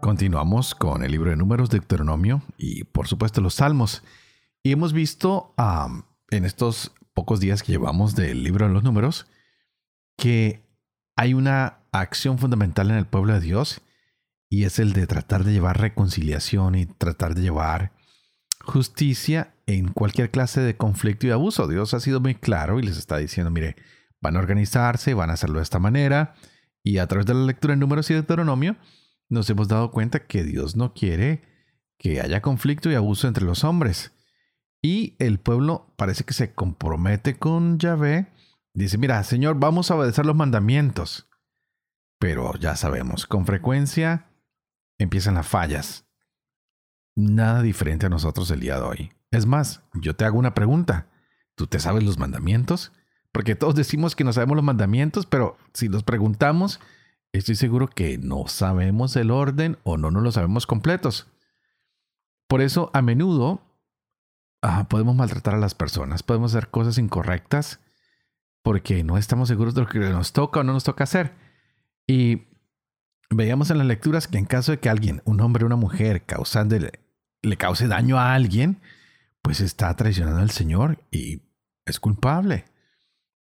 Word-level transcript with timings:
Continuamos 0.00 0.74
con 0.74 1.02
el 1.02 1.10
libro 1.10 1.30
de 1.30 1.36
números, 1.36 1.70
de 1.70 1.80
Deuteronomio 1.80 2.42
y 2.56 2.84
por 2.84 3.08
supuesto 3.08 3.40
los 3.40 3.54
salmos. 3.54 4.02
Y 4.62 4.72
hemos 4.72 4.92
visto 4.92 5.54
en 6.30 6.44
estos 6.44 6.92
pocos 7.14 7.40
días 7.40 7.62
que 7.62 7.72
llevamos 7.72 8.14
del 8.14 8.42
libro 8.42 8.66
de 8.66 8.72
los 8.72 8.84
números 8.84 9.26
que 10.16 10.64
hay 11.16 11.34
una 11.34 11.78
acción 11.92 12.38
fundamental 12.38 12.90
en 12.90 12.96
el 12.96 13.06
pueblo 13.06 13.34
de 13.34 13.40
Dios 13.40 13.80
y 14.48 14.64
es 14.64 14.78
el 14.78 14.92
de 14.92 15.06
tratar 15.06 15.44
de 15.44 15.52
llevar 15.52 15.80
reconciliación 15.80 16.74
y 16.74 16.86
tratar 16.86 17.34
de 17.34 17.42
llevar 17.42 17.92
justicia 18.60 19.54
en 19.66 19.88
cualquier 19.88 20.30
clase 20.30 20.60
de 20.60 20.76
conflicto 20.76 21.26
y 21.26 21.30
abuso. 21.30 21.66
Dios 21.66 21.92
ha 21.94 22.00
sido 22.00 22.20
muy 22.20 22.34
claro 22.34 22.78
y 22.78 22.82
les 22.82 22.98
está 22.98 23.16
diciendo, 23.16 23.50
mire, 23.50 23.76
van 24.20 24.36
a 24.36 24.40
organizarse, 24.40 25.14
van 25.14 25.30
a 25.30 25.34
hacerlo 25.34 25.58
de 25.58 25.64
esta 25.64 25.78
manera 25.78 26.34
y 26.82 26.98
a 26.98 27.06
través 27.06 27.26
de 27.26 27.34
la 27.34 27.44
lectura 27.44 27.74
de 27.74 27.80
números 27.80 28.10
y 28.10 28.14
de 28.14 28.20
Deuteronomio, 28.20 28.76
nos 29.28 29.48
hemos 29.50 29.68
dado 29.68 29.90
cuenta 29.90 30.26
que 30.26 30.44
Dios 30.44 30.76
no 30.76 30.94
quiere 30.94 31.42
que 31.98 32.20
haya 32.20 32.40
conflicto 32.40 32.90
y 32.90 32.94
abuso 32.94 33.28
entre 33.28 33.44
los 33.44 33.64
hombres. 33.64 34.12
Y 34.80 35.16
el 35.18 35.40
pueblo 35.40 35.92
parece 35.96 36.24
que 36.24 36.34
se 36.34 36.54
compromete 36.54 37.38
con 37.38 37.78
Yahvé. 37.78 38.28
Dice, 38.72 38.96
mira, 38.96 39.22
Señor, 39.24 39.58
vamos 39.58 39.90
a 39.90 39.96
obedecer 39.96 40.24
los 40.24 40.36
mandamientos. 40.36 41.28
Pero 42.20 42.54
ya 42.54 42.76
sabemos, 42.76 43.26
con 43.26 43.46
frecuencia 43.46 44.30
empiezan 44.98 45.34
las 45.34 45.46
fallas. 45.46 46.06
Nada 47.16 47.62
diferente 47.62 48.06
a 48.06 48.10
nosotros 48.10 48.50
el 48.50 48.60
día 48.60 48.76
de 48.76 48.82
hoy. 48.82 49.12
Es 49.30 49.46
más, 49.46 49.82
yo 49.94 50.14
te 50.14 50.24
hago 50.24 50.38
una 50.38 50.54
pregunta. 50.54 51.08
¿Tú 51.56 51.66
te 51.66 51.80
sabes 51.80 52.04
los 52.04 52.18
mandamientos? 52.18 52.92
Porque 53.32 53.56
todos 53.56 53.74
decimos 53.74 54.14
que 54.14 54.24
no 54.24 54.32
sabemos 54.32 54.56
los 54.56 54.64
mandamientos, 54.64 55.26
pero 55.26 55.56
si 55.74 55.88
los 55.88 56.04
preguntamos, 56.04 56.80
estoy 57.32 57.54
seguro 57.54 57.88
que 57.88 58.18
no 58.18 58.46
sabemos 58.48 59.16
el 59.16 59.30
orden 59.30 59.78
o 59.84 59.96
no 59.96 60.10
nos 60.10 60.22
lo 60.22 60.32
sabemos 60.32 60.66
completos. 60.66 61.26
Por 62.48 62.62
eso, 62.62 62.90
a 62.94 63.02
menudo 63.02 63.62
ah, 64.62 64.88
podemos 64.88 65.14
maltratar 65.14 65.54
a 65.54 65.58
las 65.58 65.74
personas, 65.74 66.22
podemos 66.22 66.54
hacer 66.54 66.70
cosas 66.70 66.98
incorrectas 66.98 67.80
porque 68.62 69.04
no 69.04 69.18
estamos 69.18 69.48
seguros 69.48 69.74
de 69.74 69.82
lo 69.82 69.88
que 69.88 69.98
nos 69.98 70.32
toca 70.32 70.60
o 70.60 70.64
no 70.64 70.72
nos 70.72 70.84
toca 70.84 71.04
hacer. 71.04 71.32
Y 72.06 72.48
veíamos 73.30 73.70
en 73.70 73.78
las 73.78 73.86
lecturas 73.86 74.28
que 74.28 74.38
en 74.38 74.46
caso 74.46 74.72
de 74.72 74.80
que 74.80 74.88
alguien, 74.88 75.22
un 75.24 75.40
hombre 75.40 75.64
o 75.64 75.66
una 75.66 75.76
mujer, 75.76 76.24
causándole, 76.24 76.92
le 77.42 77.56
cause 77.56 77.86
daño 77.86 78.18
a 78.18 78.34
alguien, 78.34 78.80
pues 79.42 79.60
está 79.60 79.94
traicionando 79.94 80.40
al 80.40 80.50
Señor 80.50 81.04
y 81.10 81.42
es 81.86 82.00
culpable. 82.00 82.64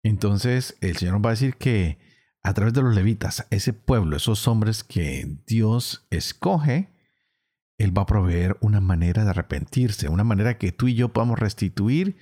Entonces 0.02 0.77
el 0.80 0.96
Señor 0.96 1.24
va 1.24 1.30
a 1.30 1.34
decir 1.34 1.56
que 1.56 1.98
a 2.42 2.54
través 2.54 2.74
de 2.74 2.82
los 2.82 2.94
levitas, 2.94 3.46
ese 3.50 3.72
pueblo, 3.72 4.16
esos 4.16 4.48
hombres 4.48 4.82
que 4.82 5.38
Dios 5.46 6.06
escoge, 6.10 6.92
Él 7.78 7.96
va 7.96 8.02
a 8.02 8.06
proveer 8.06 8.56
una 8.60 8.80
manera 8.80 9.24
de 9.24 9.30
arrepentirse, 9.30 10.08
una 10.08 10.24
manera 10.24 10.58
que 10.58 10.72
tú 10.72 10.88
y 10.88 10.94
yo 10.94 11.10
podamos 11.10 11.38
restituir 11.38 12.16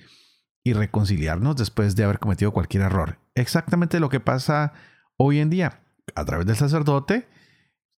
y 0.63 0.73
reconciliarnos 0.73 1.55
después 1.55 1.95
de 1.95 2.03
haber 2.03 2.19
cometido 2.19 2.51
cualquier 2.51 2.83
error. 2.83 3.17
Exactamente 3.33 3.99
lo 3.99 4.09
que 4.09 4.19
pasa 4.19 4.73
hoy 5.17 5.39
en 5.39 5.49
día. 5.49 5.81
A 6.13 6.25
través 6.25 6.45
del 6.45 6.55
sacerdote, 6.55 7.27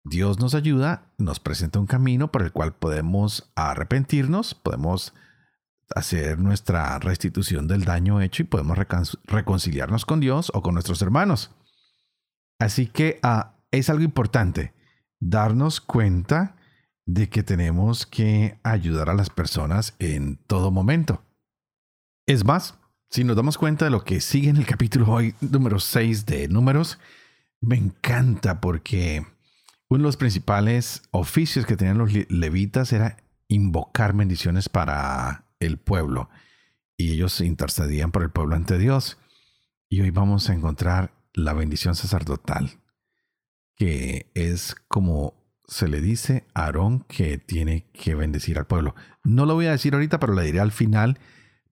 Dios 0.04 0.38
nos 0.38 0.54
ayuda, 0.54 1.12
nos 1.18 1.40
presenta 1.40 1.80
un 1.80 1.86
camino 1.86 2.30
por 2.30 2.42
el 2.42 2.52
cual 2.52 2.74
podemos 2.74 3.50
arrepentirnos, 3.56 4.54
podemos 4.54 5.14
hacer 5.94 6.38
nuestra 6.38 6.98
restitución 6.98 7.68
del 7.68 7.84
daño 7.84 8.20
hecho 8.20 8.42
y 8.42 8.46
podemos 8.46 8.78
reconciliarnos 9.24 10.04
con 10.04 10.20
Dios 10.20 10.50
o 10.54 10.62
con 10.62 10.74
nuestros 10.74 11.02
hermanos. 11.02 11.50
Así 12.62 12.86
que 12.86 13.18
ah, 13.22 13.56
es 13.72 13.90
algo 13.90 14.04
importante 14.04 14.72
darnos 15.18 15.80
cuenta 15.80 16.54
de 17.06 17.28
que 17.28 17.42
tenemos 17.42 18.06
que 18.06 18.58
ayudar 18.62 19.10
a 19.10 19.14
las 19.14 19.30
personas 19.30 19.96
en 19.98 20.36
todo 20.46 20.70
momento. 20.70 21.24
Es 22.24 22.44
más, 22.44 22.78
si 23.10 23.24
nos 23.24 23.34
damos 23.34 23.58
cuenta 23.58 23.86
de 23.86 23.90
lo 23.90 24.04
que 24.04 24.20
sigue 24.20 24.48
en 24.48 24.58
el 24.58 24.66
capítulo 24.66 25.10
hoy, 25.10 25.34
número 25.40 25.80
6 25.80 26.24
de 26.24 26.46
números, 26.46 27.00
me 27.60 27.76
encanta 27.76 28.60
porque 28.60 29.26
uno 29.88 29.98
de 29.98 30.08
los 30.08 30.16
principales 30.16 31.02
oficios 31.10 31.66
que 31.66 31.76
tenían 31.76 31.98
los 31.98 32.12
levitas 32.30 32.92
era 32.92 33.16
invocar 33.48 34.14
bendiciones 34.14 34.68
para 34.68 35.46
el 35.58 35.78
pueblo. 35.78 36.30
Y 36.96 37.14
ellos 37.14 37.40
intercedían 37.40 38.12
por 38.12 38.22
el 38.22 38.30
pueblo 38.30 38.54
ante 38.54 38.78
Dios. 38.78 39.18
Y 39.88 40.00
hoy 40.00 40.10
vamos 40.10 40.48
a 40.48 40.54
encontrar 40.54 41.21
la 41.34 41.52
bendición 41.52 41.94
sacerdotal, 41.94 42.70
que 43.76 44.30
es 44.34 44.76
como 44.88 45.34
se 45.66 45.88
le 45.88 46.00
dice 46.00 46.46
a 46.54 46.64
Aarón 46.64 47.00
que 47.08 47.38
tiene 47.38 47.86
que 47.92 48.14
bendecir 48.14 48.58
al 48.58 48.66
pueblo. 48.66 48.94
No 49.24 49.46
lo 49.46 49.54
voy 49.54 49.66
a 49.66 49.70
decir 49.70 49.94
ahorita, 49.94 50.20
pero 50.20 50.34
lo 50.34 50.42
diré 50.42 50.60
al 50.60 50.72
final, 50.72 51.18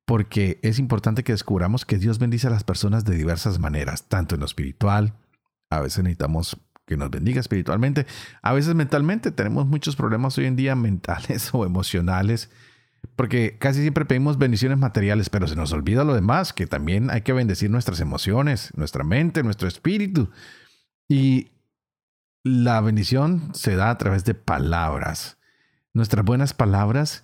porque 0.06 0.58
es 0.62 0.78
importante 0.78 1.22
que 1.22 1.32
descubramos 1.32 1.84
que 1.84 1.98
Dios 1.98 2.18
bendice 2.18 2.46
a 2.46 2.50
las 2.50 2.64
personas 2.64 3.04
de 3.04 3.16
diversas 3.16 3.58
maneras, 3.58 4.08
tanto 4.08 4.34
en 4.34 4.40
lo 4.40 4.46
espiritual, 4.46 5.14
a 5.68 5.80
veces 5.80 6.02
necesitamos 6.02 6.56
que 6.86 6.96
nos 6.96 7.10
bendiga 7.10 7.40
espiritualmente, 7.40 8.06
a 8.42 8.52
veces 8.52 8.74
mentalmente, 8.74 9.30
tenemos 9.30 9.66
muchos 9.66 9.94
problemas 9.94 10.36
hoy 10.38 10.46
en 10.46 10.56
día 10.56 10.74
mentales 10.76 11.50
o 11.52 11.64
emocionales, 11.64 12.50
porque 13.20 13.58
casi 13.58 13.82
siempre 13.82 14.06
pedimos 14.06 14.38
bendiciones 14.38 14.78
materiales, 14.78 15.28
pero 15.28 15.46
se 15.46 15.54
nos 15.54 15.74
olvida 15.74 16.04
lo 16.04 16.14
demás, 16.14 16.54
que 16.54 16.66
también 16.66 17.10
hay 17.10 17.20
que 17.20 17.34
bendecir 17.34 17.70
nuestras 17.70 18.00
emociones, 18.00 18.70
nuestra 18.76 19.04
mente, 19.04 19.42
nuestro 19.42 19.68
espíritu. 19.68 20.30
Y 21.06 21.50
la 22.44 22.80
bendición 22.80 23.50
se 23.52 23.76
da 23.76 23.90
a 23.90 23.98
través 23.98 24.24
de 24.24 24.32
palabras. 24.32 25.36
Nuestras 25.92 26.24
buenas 26.24 26.54
palabras 26.54 27.22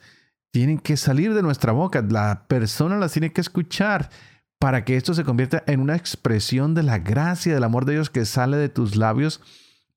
tienen 0.50 0.80
que 0.80 0.98
salir 0.98 1.32
de 1.32 1.40
nuestra 1.40 1.72
boca, 1.72 2.04
la 2.06 2.46
persona 2.46 2.98
las 2.98 3.12
tiene 3.12 3.32
que 3.32 3.40
escuchar 3.40 4.10
para 4.58 4.84
que 4.84 4.98
esto 4.98 5.14
se 5.14 5.24
convierta 5.24 5.64
en 5.66 5.80
una 5.80 5.96
expresión 5.96 6.74
de 6.74 6.82
la 6.82 6.98
gracia, 6.98 7.54
del 7.54 7.64
amor 7.64 7.86
de 7.86 7.94
Dios 7.94 8.10
que 8.10 8.26
sale 8.26 8.58
de 8.58 8.68
tus 8.68 8.96
labios 8.96 9.40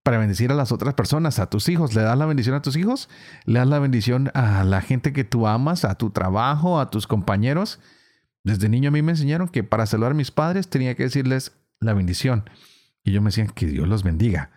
para 0.09 0.17
bendecir 0.17 0.51
a 0.51 0.55
las 0.55 0.71
otras 0.71 0.95
personas, 0.95 1.37
a 1.37 1.51
tus 1.51 1.69
hijos. 1.69 1.93
¿Le 1.93 2.01
das 2.01 2.17
la 2.17 2.25
bendición 2.25 2.55
a 2.55 2.63
tus 2.63 2.75
hijos? 2.75 3.09
¿Le 3.45 3.59
das 3.59 3.67
la 3.67 3.77
bendición 3.77 4.31
a 4.33 4.63
la 4.63 4.81
gente 4.81 5.13
que 5.13 5.23
tú 5.23 5.45
amas, 5.45 5.85
a 5.85 5.99
tu 5.99 6.09
trabajo, 6.09 6.79
a 6.79 6.89
tus 6.89 7.05
compañeros? 7.05 7.79
Desde 8.43 8.69
niño 8.69 8.87
a 8.87 8.91
mí 8.91 9.03
me 9.03 9.11
enseñaron 9.11 9.49
que 9.49 9.63
para 9.63 9.85
saludar 9.85 10.13
a 10.13 10.15
mis 10.15 10.31
padres 10.31 10.67
tenía 10.67 10.95
que 10.95 11.03
decirles 11.03 11.51
la 11.79 11.93
bendición. 11.93 12.49
Y 13.03 13.11
yo 13.11 13.21
me 13.21 13.27
decían 13.27 13.49
que 13.49 13.67
Dios 13.67 13.87
los 13.87 14.01
bendiga. 14.01 14.49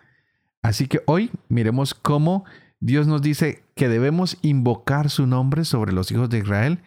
Así 0.63 0.87
que 0.87 1.03
hoy 1.05 1.29
miremos 1.49 1.93
cómo 1.93 2.45
Dios 2.79 3.05
nos 3.05 3.21
dice 3.21 3.63
que 3.75 3.89
debemos 3.89 4.39
invocar 4.41 5.11
su 5.11 5.27
nombre 5.27 5.65
sobre 5.65 5.93
los 5.93 6.09
hijos 6.09 6.31
de 6.31 6.39
Israel 6.39 6.79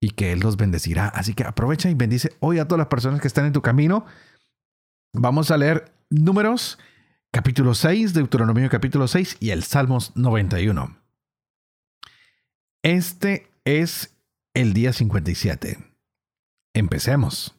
y 0.00 0.10
que 0.10 0.32
Él 0.32 0.40
los 0.40 0.56
bendecirá. 0.56 1.06
Así 1.06 1.34
que 1.34 1.44
aprovecha 1.44 1.88
y 1.88 1.94
bendice 1.94 2.32
hoy 2.40 2.58
a 2.58 2.66
todas 2.66 2.78
las 2.78 2.88
personas 2.88 3.20
que 3.20 3.28
están 3.28 3.46
en 3.46 3.52
tu 3.52 3.62
camino. 3.62 4.06
Vamos 5.12 5.52
a 5.52 5.56
leer 5.56 5.92
números 6.10 6.80
capítulo 7.32 7.72
6, 7.74 8.12
Deuteronomio 8.12 8.68
capítulo 8.68 9.08
6 9.08 9.38
y 9.40 9.50
el 9.50 9.62
Salmos 9.64 10.14
91. 10.16 10.98
Este 12.82 13.50
es 13.64 14.14
el 14.52 14.74
día 14.74 14.92
57. 14.92 15.78
Empecemos. 16.74 17.58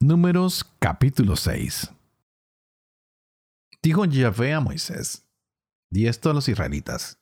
Números 0.00 0.64
capítulo 0.80 1.36
6. 1.36 1.92
Dijo 3.80 4.04
Yahvé 4.06 4.54
a 4.54 4.60
Moisés, 4.60 5.24
di 5.88 6.08
esto 6.08 6.30
a 6.30 6.34
los 6.34 6.48
israelitas. 6.48 7.20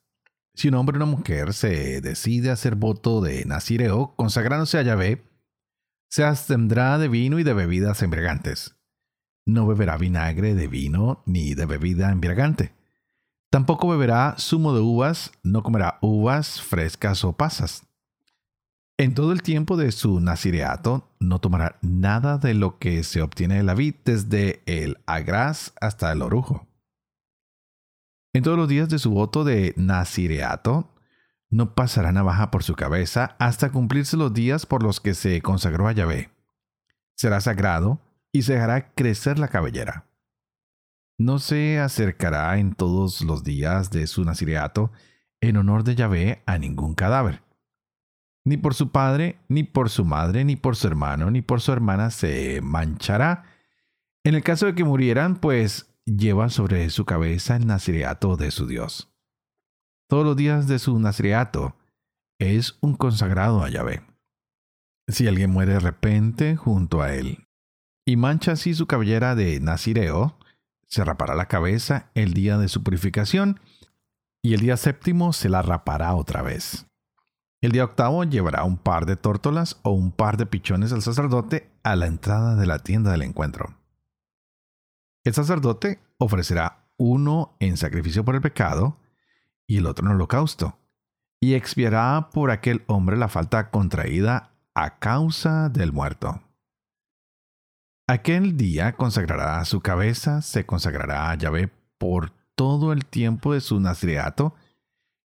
Si 0.55 0.69
un 0.69 0.75
hombre 0.75 0.97
o 0.97 1.03
una 1.03 1.05
mujer 1.05 1.53
se 1.53 2.01
decide 2.01 2.49
hacer 2.49 2.75
voto 2.75 3.21
de 3.21 3.45
Nazireo, 3.45 4.15
consagrándose 4.15 4.79
a 4.79 4.81
Yahvé, 4.81 5.32
se 6.13 6.23
abstendrá 6.23 6.99
de 6.99 7.07
vino 7.07 7.39
y 7.39 7.43
de 7.43 7.55
bebidas 7.55 8.03
embriagantes. 8.03 8.75
No 9.47 9.65
beberá 9.65 9.97
vinagre 9.97 10.53
de 10.53 10.67
vino 10.67 11.23
ni 11.25 11.55
de 11.55 11.65
bebida 11.65 12.11
embriagante. 12.11 12.71
Tampoco 13.49 13.87
beberá 13.87 14.35
zumo 14.37 14.75
de 14.75 14.81
uvas, 14.81 15.31
no 15.41 15.63
comerá 15.63 15.97
uvas 16.01 16.61
frescas 16.61 17.23
o 17.23 17.33
pasas. 17.33 17.87
En 18.99 19.15
todo 19.15 19.31
el 19.31 19.41
tiempo 19.41 19.75
de 19.75 19.91
su 19.91 20.19
nazireato 20.19 21.09
no 21.19 21.39
tomará 21.39 21.79
nada 21.81 22.37
de 22.37 22.53
lo 22.53 22.77
que 22.77 23.03
se 23.03 23.23
obtiene 23.23 23.55
de 23.55 23.63
la 23.63 23.73
vid, 23.73 23.95
desde 24.05 24.61
el 24.67 24.99
agraz 25.07 25.73
hasta 25.81 26.11
el 26.11 26.21
orujo. 26.21 26.67
En 28.33 28.43
todos 28.43 28.57
los 28.59 28.67
días 28.67 28.87
de 28.87 28.99
su 28.99 29.09
voto 29.09 29.43
de 29.43 29.73
nazireato, 29.77 30.92
no 31.53 31.75
pasará 31.75 32.11
navaja 32.11 32.49
por 32.49 32.63
su 32.63 32.73
cabeza 32.73 33.35
hasta 33.37 33.71
cumplirse 33.71 34.17
los 34.17 34.33
días 34.33 34.65
por 34.65 34.81
los 34.81 34.99
que 34.99 35.13
se 35.13 35.39
consagró 35.43 35.87
a 35.87 35.91
Yahvé. 35.91 36.31
Será 37.15 37.41
sagrado 37.41 38.01
y 38.31 38.41
se 38.41 38.53
dejará 38.53 38.91
crecer 38.95 39.37
la 39.37 39.49
cabellera. 39.49 40.07
No 41.19 41.37
se 41.37 41.79
acercará 41.79 42.57
en 42.57 42.73
todos 42.73 43.21
los 43.21 43.43
días 43.43 43.91
de 43.91 44.07
su 44.07 44.25
nazireato 44.25 44.91
en 45.41 45.57
honor 45.57 45.83
de 45.83 45.93
Yahvé 45.93 46.41
a 46.47 46.57
ningún 46.57 46.95
cadáver. 46.95 47.43
Ni 48.43 48.57
por 48.57 48.73
su 48.73 48.91
padre, 48.91 49.37
ni 49.47 49.63
por 49.63 49.91
su 49.91 50.05
madre, 50.05 50.43
ni 50.45 50.55
por 50.55 50.75
su 50.75 50.87
hermano, 50.87 51.29
ni 51.29 51.43
por 51.43 51.61
su 51.61 51.71
hermana 51.71 52.09
se 52.09 52.61
manchará. 52.61 53.43
En 54.23 54.33
el 54.33 54.41
caso 54.41 54.65
de 54.65 54.73
que 54.73 54.83
murieran, 54.83 55.35
pues 55.35 55.93
lleva 56.05 56.49
sobre 56.49 56.89
su 56.89 57.05
cabeza 57.05 57.55
el 57.55 57.67
nazireato 57.67 58.37
de 58.37 58.49
su 58.49 58.65
Dios 58.65 59.12
todos 60.13 60.27
los 60.27 60.35
días 60.35 60.67
de 60.67 60.77
su 60.77 60.99
nazireato, 60.99 61.75
es 62.37 62.77
un 62.81 62.93
consagrado 62.93 63.63
a 63.63 63.69
Yahvé. 63.71 64.03
Si 65.07 65.27
alguien 65.27 65.49
muere 65.49 65.73
de 65.73 65.79
repente 65.79 66.55
junto 66.55 67.01
a 67.01 67.15
él 67.15 67.47
y 68.05 68.15
mancha 68.15 68.51
así 68.51 68.75
su 68.75 68.85
cabellera 68.85 69.33
de 69.33 69.59
nazireo, 69.59 70.37
se 70.85 71.03
rapará 71.03 71.33
la 71.33 71.47
cabeza 71.47 72.11
el 72.13 72.35
día 72.35 72.59
de 72.59 72.67
su 72.67 72.83
purificación 72.83 73.59
y 74.43 74.53
el 74.53 74.59
día 74.59 74.77
séptimo 74.77 75.33
se 75.33 75.49
la 75.49 75.63
rapará 75.63 76.13
otra 76.13 76.43
vez. 76.43 76.85
El 77.63 77.71
día 77.71 77.83
octavo 77.83 78.23
llevará 78.23 78.65
un 78.65 78.77
par 78.77 79.07
de 79.07 79.15
tórtolas 79.15 79.79
o 79.81 79.93
un 79.93 80.11
par 80.11 80.37
de 80.37 80.45
pichones 80.45 80.93
al 80.93 81.01
sacerdote 81.01 81.71
a 81.81 81.95
la 81.95 82.05
entrada 82.05 82.55
de 82.55 82.67
la 82.67 82.77
tienda 82.77 83.09
del 83.09 83.23
encuentro. 83.23 83.79
El 85.25 85.33
sacerdote 85.33 86.03
ofrecerá 86.19 86.85
uno 86.97 87.55
en 87.59 87.77
sacrificio 87.77 88.23
por 88.23 88.35
el 88.35 88.41
pecado 88.41 88.99
y 89.67 89.77
el 89.77 89.85
otro 89.85 90.05
en 90.05 90.13
holocausto, 90.13 90.77
y 91.41 91.55
expiará 91.55 92.29
por 92.31 92.51
aquel 92.51 92.83
hombre 92.87 93.17
la 93.17 93.27
falta 93.27 93.69
contraída 93.69 94.51
a 94.75 94.99
causa 94.99 95.69
del 95.69 95.91
muerto. 95.91 96.41
Aquel 98.07 98.57
día 98.57 98.93
consagrará 98.93 99.63
su 99.65 99.81
cabeza, 99.81 100.41
se 100.41 100.65
consagrará 100.65 101.31
a 101.31 101.35
Yahvé 101.35 101.71
por 101.97 102.31
todo 102.55 102.91
el 102.91 103.05
tiempo 103.05 103.53
de 103.53 103.61
su 103.61 103.79
nazireato 103.79 104.55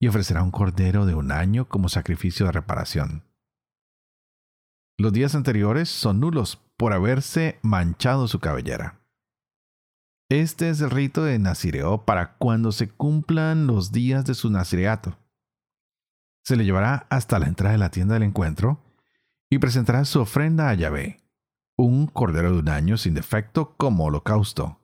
y 0.00 0.08
ofrecerá 0.08 0.42
un 0.42 0.50
cordero 0.50 1.06
de 1.06 1.14
un 1.14 1.32
año 1.32 1.68
como 1.68 1.88
sacrificio 1.88 2.46
de 2.46 2.52
reparación. 2.52 3.24
Los 4.98 5.12
días 5.12 5.34
anteriores 5.34 5.88
son 5.88 6.20
nulos 6.20 6.60
por 6.76 6.92
haberse 6.92 7.58
manchado 7.62 8.26
su 8.26 8.40
cabellera. 8.40 9.01
Este 10.32 10.70
es 10.70 10.80
el 10.80 10.88
rito 10.88 11.24
de 11.24 11.38
Nazireo 11.38 12.06
para 12.06 12.36
cuando 12.36 12.72
se 12.72 12.88
cumplan 12.88 13.66
los 13.66 13.92
días 13.92 14.24
de 14.24 14.32
su 14.32 14.48
nazireato. 14.48 15.18
Se 16.42 16.56
le 16.56 16.64
llevará 16.64 17.06
hasta 17.10 17.38
la 17.38 17.48
entrada 17.48 17.72
de 17.72 17.78
la 17.78 17.90
tienda 17.90 18.14
del 18.14 18.22
encuentro 18.22 18.80
y 19.50 19.58
presentará 19.58 20.06
su 20.06 20.22
ofrenda 20.22 20.70
a 20.70 20.74
Yahvé, 20.74 21.20
un 21.76 22.06
cordero 22.06 22.50
de 22.50 22.60
un 22.60 22.70
año 22.70 22.96
sin 22.96 23.12
defecto 23.12 23.74
como 23.76 24.04
holocausto, 24.04 24.80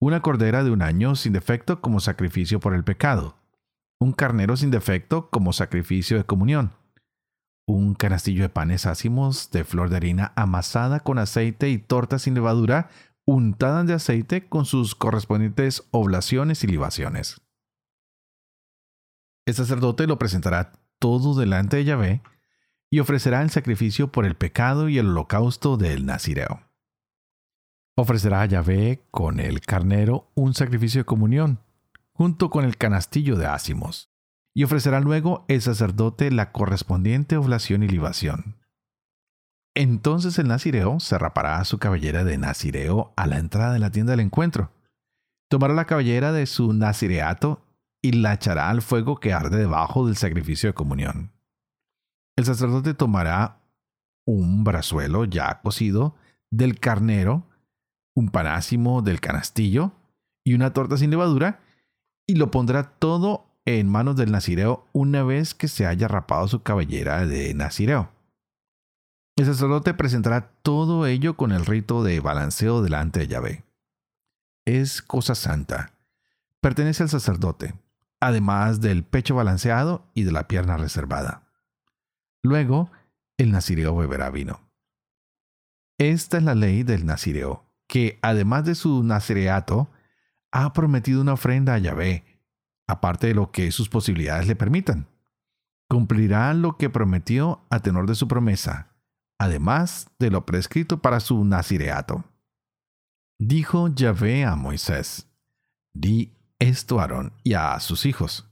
una 0.00 0.22
cordera 0.22 0.62
de 0.62 0.70
un 0.70 0.82
año 0.82 1.16
sin 1.16 1.32
defecto 1.32 1.80
como 1.80 1.98
sacrificio 1.98 2.60
por 2.60 2.72
el 2.72 2.84
pecado, 2.84 3.34
un 3.98 4.12
carnero 4.12 4.56
sin 4.56 4.70
defecto 4.70 5.30
como 5.30 5.52
sacrificio 5.52 6.16
de 6.16 6.26
comunión, 6.26 6.70
un 7.66 7.96
canastillo 7.96 8.42
de 8.42 8.50
panes 8.50 8.86
ácimos 8.86 9.50
de 9.50 9.64
flor 9.64 9.90
de 9.90 9.96
harina 9.96 10.32
amasada 10.36 11.00
con 11.00 11.18
aceite 11.18 11.70
y 11.70 11.78
torta 11.78 12.20
sin 12.20 12.34
levadura 12.34 12.88
untadas 13.26 13.86
de 13.86 13.94
aceite 13.94 14.48
con 14.48 14.64
sus 14.64 14.94
correspondientes 14.94 15.86
oblaciones 15.90 16.64
y 16.64 16.68
libaciones. 16.68 17.42
El 19.44 19.54
sacerdote 19.54 20.06
lo 20.06 20.18
presentará 20.18 20.72
todo 20.98 21.38
delante 21.38 21.76
de 21.76 21.84
Yahvé 21.84 22.22
y 22.88 23.00
ofrecerá 23.00 23.42
el 23.42 23.50
sacrificio 23.50 24.10
por 24.12 24.24
el 24.24 24.36
pecado 24.36 24.88
y 24.88 24.98
el 24.98 25.08
holocausto 25.08 25.76
del 25.76 26.06
Nazireo. 26.06 26.62
Ofrecerá 27.96 28.42
a 28.42 28.46
Yahvé 28.46 29.02
con 29.10 29.40
el 29.40 29.60
carnero 29.60 30.30
un 30.34 30.54
sacrificio 30.54 31.00
de 31.00 31.06
comunión, 31.06 31.60
junto 32.12 32.50
con 32.50 32.64
el 32.64 32.76
canastillo 32.76 33.36
de 33.36 33.46
ácimos, 33.46 34.10
y 34.54 34.64
ofrecerá 34.64 35.00
luego 35.00 35.44
el 35.48 35.62
sacerdote 35.62 36.30
la 36.30 36.52
correspondiente 36.52 37.36
oblación 37.36 37.82
y 37.82 37.88
libación. 37.88 38.56
Entonces 39.76 40.38
el 40.38 40.48
nazireo 40.48 41.00
se 41.00 41.18
rapará 41.18 41.62
su 41.66 41.78
cabellera 41.78 42.24
de 42.24 42.38
nazireo 42.38 43.12
a 43.14 43.26
la 43.26 43.36
entrada 43.36 43.74
de 43.74 43.78
la 43.78 43.90
tienda 43.90 44.12
del 44.12 44.20
encuentro. 44.20 44.70
Tomará 45.50 45.74
la 45.74 45.84
cabellera 45.84 46.32
de 46.32 46.46
su 46.46 46.72
nazireato 46.72 47.62
y 48.02 48.12
la 48.12 48.32
echará 48.32 48.70
al 48.70 48.80
fuego 48.80 49.20
que 49.20 49.34
arde 49.34 49.58
debajo 49.58 50.06
del 50.06 50.16
sacrificio 50.16 50.70
de 50.70 50.74
comunión. 50.74 51.30
El 52.36 52.46
sacerdote 52.46 52.94
tomará 52.94 53.58
un 54.26 54.64
brazuelo 54.64 55.26
ya 55.26 55.60
cocido 55.62 56.16
del 56.50 56.80
carnero, 56.80 57.46
un 58.14 58.30
panásimo 58.30 59.02
del 59.02 59.20
canastillo 59.20 59.92
y 60.42 60.54
una 60.54 60.72
torta 60.72 60.96
sin 60.96 61.10
levadura, 61.10 61.60
y 62.26 62.36
lo 62.36 62.50
pondrá 62.50 62.94
todo 62.98 63.44
en 63.66 63.90
manos 63.90 64.16
del 64.16 64.32
nazireo 64.32 64.86
una 64.94 65.22
vez 65.22 65.54
que 65.54 65.68
se 65.68 65.86
haya 65.86 66.08
rapado 66.08 66.48
su 66.48 66.62
cabellera 66.62 67.26
de 67.26 67.52
nazireo. 67.52 68.15
El 69.36 69.44
sacerdote 69.44 69.92
presentará 69.92 70.48
todo 70.62 71.06
ello 71.06 71.36
con 71.36 71.52
el 71.52 71.66
rito 71.66 72.02
de 72.02 72.20
balanceo 72.20 72.80
delante 72.80 73.20
de 73.20 73.28
Yahvé. 73.28 73.64
Es 74.64 75.02
cosa 75.02 75.34
santa. 75.34 75.92
Pertenece 76.62 77.02
al 77.02 77.10
sacerdote, 77.10 77.74
además 78.18 78.80
del 78.80 79.04
pecho 79.04 79.34
balanceado 79.34 80.06
y 80.14 80.22
de 80.22 80.32
la 80.32 80.48
pierna 80.48 80.78
reservada. 80.78 81.42
Luego, 82.42 82.90
el 83.36 83.52
nazireo 83.52 83.94
beberá 83.94 84.30
vino. 84.30 84.60
Esta 85.98 86.38
es 86.38 86.42
la 86.42 86.54
ley 86.54 86.82
del 86.82 87.04
nazireo, 87.04 87.66
que 87.86 88.18
además 88.22 88.64
de 88.64 88.74
su 88.74 89.02
nazireato, 89.02 89.90
ha 90.50 90.72
prometido 90.72 91.20
una 91.20 91.34
ofrenda 91.34 91.74
a 91.74 91.78
Yahvé, 91.78 92.24
aparte 92.86 93.26
de 93.26 93.34
lo 93.34 93.50
que 93.50 93.70
sus 93.70 93.90
posibilidades 93.90 94.46
le 94.46 94.56
permitan. 94.56 95.08
Cumplirá 95.90 96.54
lo 96.54 96.78
que 96.78 96.88
prometió 96.88 97.66
a 97.68 97.80
tenor 97.80 98.06
de 98.06 98.14
su 98.14 98.28
promesa, 98.28 98.95
además 99.38 100.08
de 100.18 100.30
lo 100.30 100.46
prescrito 100.46 101.02
para 101.02 101.20
su 101.20 101.44
nazireato. 101.44 102.24
Dijo 103.38 103.88
Yahvé 103.88 104.44
a 104.44 104.56
Moisés, 104.56 105.28
di 105.92 106.32
esto 106.58 106.98
a 106.98 107.02
Aarón 107.02 107.32
y 107.44 107.54
a 107.54 107.78
sus 107.80 108.06
hijos. 108.06 108.48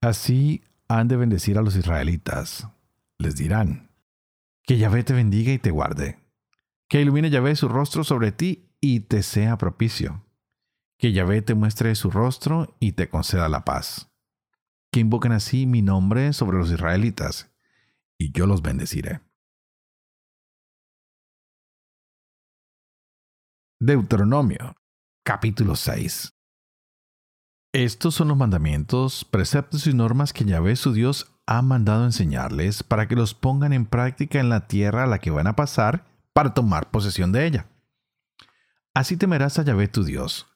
Así 0.00 0.62
han 0.86 1.08
de 1.08 1.16
bendecir 1.16 1.58
a 1.58 1.62
los 1.62 1.76
israelitas. 1.76 2.68
Les 3.18 3.36
dirán, 3.36 3.90
que 4.64 4.76
Yahvé 4.76 5.02
te 5.02 5.14
bendiga 5.14 5.52
y 5.52 5.58
te 5.58 5.70
guarde. 5.70 6.18
Que 6.88 7.00
ilumine 7.00 7.30
Yahvé 7.30 7.56
su 7.56 7.68
rostro 7.68 8.04
sobre 8.04 8.32
ti 8.32 8.70
y 8.80 9.00
te 9.00 9.22
sea 9.22 9.56
propicio. 9.56 10.24
Que 10.98 11.12
Yahvé 11.12 11.42
te 11.42 11.54
muestre 11.54 11.94
su 11.94 12.10
rostro 12.10 12.76
y 12.80 12.92
te 12.92 13.08
conceda 13.08 13.48
la 13.48 13.64
paz. 13.64 14.10
Que 14.92 15.00
invoquen 15.00 15.32
así 15.32 15.66
mi 15.66 15.80
nombre 15.80 16.32
sobre 16.32 16.58
los 16.58 16.70
israelitas, 16.70 17.50
y 18.18 18.32
yo 18.32 18.46
los 18.46 18.62
bendeciré. 18.62 19.20
Deuteronomio, 23.80 24.74
capítulo 25.24 25.76
6. 25.76 26.32
Estos 27.72 28.12
son 28.12 28.26
los 28.26 28.36
mandamientos, 28.36 29.24
preceptos 29.24 29.86
y 29.86 29.94
normas 29.94 30.32
que 30.32 30.44
Yahvé 30.44 30.74
su 30.74 30.92
Dios 30.92 31.32
ha 31.46 31.62
mandado 31.62 32.04
enseñarles 32.04 32.82
para 32.82 33.06
que 33.06 33.14
los 33.14 33.34
pongan 33.34 33.72
en 33.72 33.86
práctica 33.86 34.40
en 34.40 34.48
la 34.48 34.66
tierra 34.66 35.04
a 35.04 35.06
la 35.06 35.20
que 35.20 35.30
van 35.30 35.46
a 35.46 35.54
pasar 35.54 36.06
para 36.32 36.54
tomar 36.54 36.90
posesión 36.90 37.30
de 37.30 37.46
ella. 37.46 37.68
Así 38.94 39.16
temerás 39.16 39.60
a 39.60 39.62
Yahvé 39.62 39.86
tu 39.86 40.02
Dios, 40.02 40.48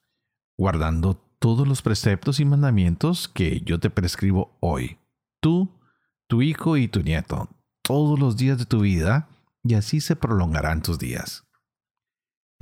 guardando 0.58 1.14
todos 1.38 1.68
los 1.68 1.80
preceptos 1.80 2.40
y 2.40 2.44
mandamientos 2.44 3.28
que 3.28 3.60
yo 3.60 3.78
te 3.78 3.88
prescribo 3.88 4.58
hoy, 4.58 4.98
tú, 5.40 5.78
tu 6.26 6.42
hijo 6.42 6.76
y 6.76 6.88
tu 6.88 7.02
nieto, 7.02 7.48
todos 7.82 8.18
los 8.18 8.36
días 8.36 8.58
de 8.58 8.66
tu 8.66 8.80
vida, 8.80 9.28
y 9.62 9.74
así 9.74 10.00
se 10.00 10.16
prolongarán 10.16 10.82
tus 10.82 10.98
días. 10.98 11.46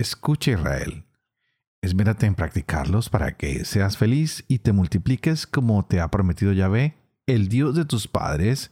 Escucha 0.01 0.53
Israel, 0.53 1.05
esmérate 1.79 2.25
en 2.25 2.33
practicarlos 2.33 3.07
para 3.11 3.37
que 3.37 3.63
seas 3.65 3.97
feliz 3.97 4.43
y 4.47 4.57
te 4.57 4.73
multipliques 4.73 5.45
como 5.45 5.85
te 5.85 6.01
ha 6.01 6.09
prometido 6.09 6.53
Yahvé, 6.53 6.97
el 7.27 7.49
Dios 7.49 7.75
de 7.75 7.85
tus 7.85 8.07
padres, 8.07 8.71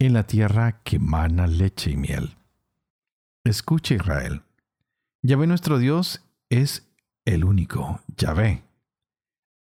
en 0.00 0.14
la 0.14 0.26
tierra 0.26 0.82
que 0.82 0.98
mana 0.98 1.46
leche 1.46 1.92
y 1.92 1.96
miel. 1.96 2.38
Escucha 3.44 3.94
Israel, 3.94 4.42
Yahvé 5.22 5.46
nuestro 5.46 5.78
Dios 5.78 6.24
es 6.50 6.90
el 7.24 7.44
único, 7.44 8.00
Yahvé. 8.16 8.64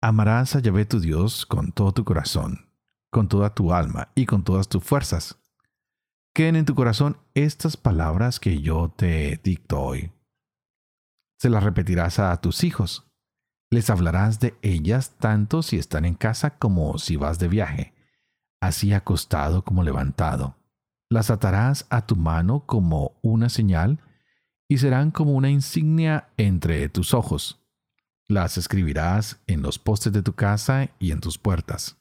Amarás 0.01 0.57
a 0.57 0.61
Yahvé 0.61 0.87
tu 0.87 0.99
Dios 0.99 1.45
con 1.45 1.73
todo 1.73 1.93
tu 1.93 2.05
corazón, 2.05 2.71
con 3.11 3.29
toda 3.29 3.55
tu 3.55 3.75
alma 3.75 4.09
y 4.15 4.25
con 4.25 4.45
todas 4.45 4.67
tus 4.67 4.83
fuerzas. 4.83 5.37
Queden 6.33 6.57
en 6.57 6.65
tu 6.65 6.75
corazón 6.75 7.19
estas 7.35 7.77
palabras 7.77 8.41
que 8.41 8.63
yo 8.63 8.95
te 8.97 9.39
dicto 9.45 9.79
hoy 9.79 10.11
se 11.43 11.51
las 11.51 11.65
repetirás 11.65 12.21
a 12.21 12.41
tus 12.41 12.63
hijos. 12.63 13.05
Les 13.69 13.91
hablarás 13.91 14.39
de 14.39 14.55
ellas 14.63 15.17
tanto 15.19 15.65
si 15.65 15.77
están 15.77 16.05
en 16.05 16.15
casa 16.15 16.57
como 16.57 16.99
si 16.99 17.17
vas 17.17 17.41
de 17.41 17.49
viaje, 17.49 17.95
así 18.61 18.93
acostado 18.93 19.65
como 19.65 19.83
levantado. 19.83 20.55
Las 21.11 21.31
atarás 21.31 21.85
a 21.91 22.07
tu 22.07 22.15
mano 22.15 22.65
como 22.65 23.19
una 23.23 23.49
señal 23.49 23.99
y 24.69 24.79
serán 24.79 25.11
como 25.11 25.33
una 25.33 25.51
insignia 25.51 26.29
entre 26.37 26.89
tus 26.89 27.13
ojos. 27.13 27.61
Las 28.29 28.57
escribirás 28.57 29.41
en 29.49 29.63
los 29.63 29.81
postes 29.81 30.13
de 30.13 30.23
tu 30.23 30.35
casa 30.35 30.91
y 31.01 31.11
en 31.11 31.19
tus 31.19 31.39
puertas. 31.39 31.99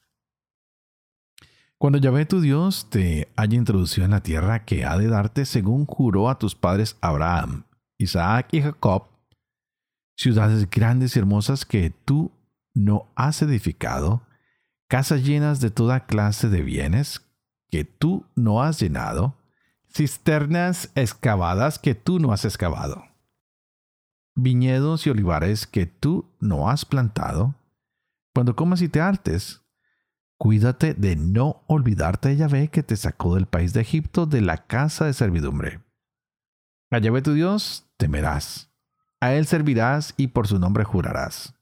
Cuando 1.78 1.98
Yahvé 1.98 2.26
tu 2.26 2.40
Dios 2.40 2.90
te 2.90 3.32
haya 3.34 3.56
introducido 3.56 4.04
en 4.04 4.12
la 4.12 4.22
tierra 4.22 4.64
que 4.64 4.84
ha 4.84 4.96
de 4.98 5.08
darte 5.08 5.46
según 5.46 5.84
juró 5.84 6.30
a 6.30 6.38
tus 6.38 6.54
padres 6.54 6.96
Abraham, 7.00 7.64
Isaac 7.98 8.46
y 8.52 8.62
Jacob, 8.62 9.11
ciudades 10.14 10.68
grandes 10.68 11.16
y 11.16 11.18
hermosas 11.18 11.64
que 11.64 11.90
tú 11.90 12.32
no 12.74 13.10
has 13.14 13.42
edificado, 13.42 14.26
casas 14.88 15.24
llenas 15.24 15.60
de 15.60 15.70
toda 15.70 16.06
clase 16.06 16.48
de 16.48 16.62
bienes 16.62 17.22
que 17.70 17.84
tú 17.84 18.26
no 18.34 18.62
has 18.62 18.80
llenado, 18.80 19.36
cisternas 19.90 20.90
excavadas 20.94 21.78
que 21.78 21.94
tú 21.94 22.18
no 22.18 22.32
has 22.32 22.44
excavado, 22.44 23.04
viñedos 24.34 25.06
y 25.06 25.10
olivares 25.10 25.66
que 25.66 25.86
tú 25.86 26.30
no 26.40 26.68
has 26.68 26.84
plantado, 26.84 27.54
cuando 28.34 28.56
comas 28.56 28.80
y 28.82 28.88
te 28.88 29.00
hartes, 29.00 29.62
Cuídate 30.42 30.94
de 30.94 31.14
no 31.14 31.62
olvidarte 31.68 32.30
de 32.30 32.36
Yahvé 32.38 32.66
que 32.66 32.82
te 32.82 32.96
sacó 32.96 33.36
del 33.36 33.46
país 33.46 33.74
de 33.74 33.80
Egipto 33.80 34.26
de 34.26 34.40
la 34.40 34.66
casa 34.66 35.04
de 35.04 35.12
servidumbre. 35.12 35.84
A 36.90 36.98
Yahvé 36.98 37.22
tu 37.22 37.32
Dios 37.32 37.88
temerás, 37.96 38.71
a 39.22 39.34
Él 39.34 39.46
servirás 39.46 40.14
y 40.16 40.26
por 40.26 40.48
su 40.48 40.58
nombre 40.58 40.82
jurarás. 40.82 41.54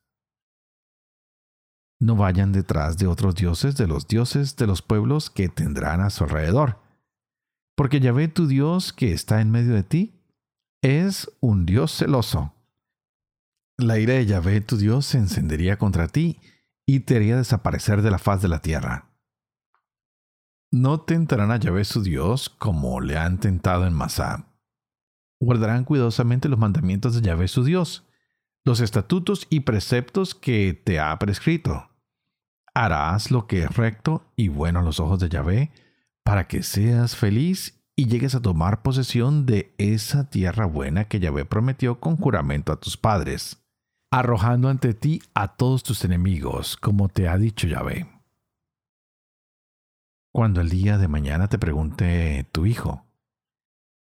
No 2.01 2.17
vayan 2.17 2.53
detrás 2.53 2.97
de 2.97 3.07
otros 3.07 3.35
dioses, 3.35 3.77
de 3.77 3.87
los 3.87 4.09
dioses 4.09 4.57
de 4.57 4.67
los 4.67 4.81
pueblos 4.81 5.29
que 5.29 5.51
tendrán 5.51 6.01
a 6.01 6.09
su 6.09 6.25
alrededor, 6.25 6.81
porque 7.77 8.01
Yahvé 8.01 8.29
tu 8.29 8.47
Dios 8.47 8.95
que 8.95 9.13
está 9.13 9.43
en 9.43 9.51
medio 9.51 9.75
de 9.75 9.83
ti 9.83 10.25
es 10.81 11.31
un 11.41 11.67
Dios 11.67 11.93
celoso. 11.93 12.55
La 13.77 13.99
ira 13.99 14.15
de 14.15 14.25
Yahvé 14.25 14.63
tu 14.63 14.79
Dios 14.79 15.05
se 15.05 15.19
encendería 15.19 15.77
contra 15.77 16.09
ti 16.09 16.41
y 16.87 17.01
te 17.01 17.17
haría 17.17 17.37
desaparecer 17.37 18.01
de 18.01 18.11
la 18.11 18.19
faz 18.19 18.41
de 18.41 18.49
la 18.49 18.61
tierra. 18.61 19.11
No 20.73 21.03
tentarán 21.03 21.51
a 21.51 21.59
Yahvé 21.59 21.85
su 21.85 22.03
Dios 22.03 22.49
como 22.49 23.03
le 23.03 23.19
han 23.19 23.39
tentado 23.39 23.87
en 23.87 23.93
Masá. 23.93 24.50
Guardarán 25.41 25.85
cuidadosamente 25.85 26.49
los 26.49 26.59
mandamientos 26.59 27.15
de 27.15 27.23
Yahvé 27.23 27.49
su 27.49 27.65
Dios, 27.65 28.07
los 28.65 28.81
estatutos 28.81 29.47
y 29.51 29.61
preceptos 29.61 30.35
que 30.35 30.75
te 30.85 31.01
ha 31.01 31.19
prescrito. 31.19 31.89
Harás 32.75 33.31
lo 33.31 33.47
que 33.47 33.65
es 33.65 33.77
recto 33.77 34.23
y 34.37 34.49
bueno 34.49 34.79
a 34.79 34.83
los 34.83 35.01
ojos 35.01 35.19
de 35.19 35.29
Yahvé, 35.29 35.73
para 36.23 36.47
que 36.47 36.63
seas 36.63 37.17
feliz 37.17 37.83
y 37.97 38.07
llegues 38.07 38.35
a 38.35 38.43
tomar 38.43 38.83
posesión 38.83 39.47
de 39.47 39.75
esa 39.79 40.31
tierra 40.31 40.67
buena 40.67 41.07
que 41.07 41.19
Yahvé 41.19 41.45
prometió 41.47 41.99
con 41.99 42.17
juramento 42.17 42.71
a 42.71 42.79
tus 42.79 42.97
padres 42.97 43.61
arrojando 44.11 44.69
ante 44.69 44.93
ti 44.93 45.23
a 45.35 45.55
todos 45.57 45.83
tus 45.83 46.05
enemigos, 46.05 46.77
como 46.77 47.09
te 47.09 47.29
ha 47.29 47.39
dicho 47.39 47.69
Yahvé. 47.69 48.09
Cuando 50.33 50.61
el 50.61 50.69
día 50.69 50.99
de 50.99 51.09
mañana 51.09 51.49
te 51.49 51.59
pregunte 51.59 52.49
tu 52.53 52.67
hijo, 52.67 53.07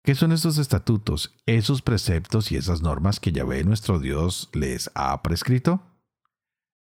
¿qué 0.04 0.16
son 0.16 0.32
esos 0.32 0.58
estatutos, 0.58 1.36
esos 1.46 1.82
preceptos 1.82 2.52
y 2.52 2.58
esas 2.58 2.82
normas 2.82 3.20
que 3.20 3.32
Yahvé 3.32 3.64
nuestro 3.64 4.00
Dios 4.00 4.50
les 4.54 4.92
ha 4.96 5.22
prescrito? 5.22 5.82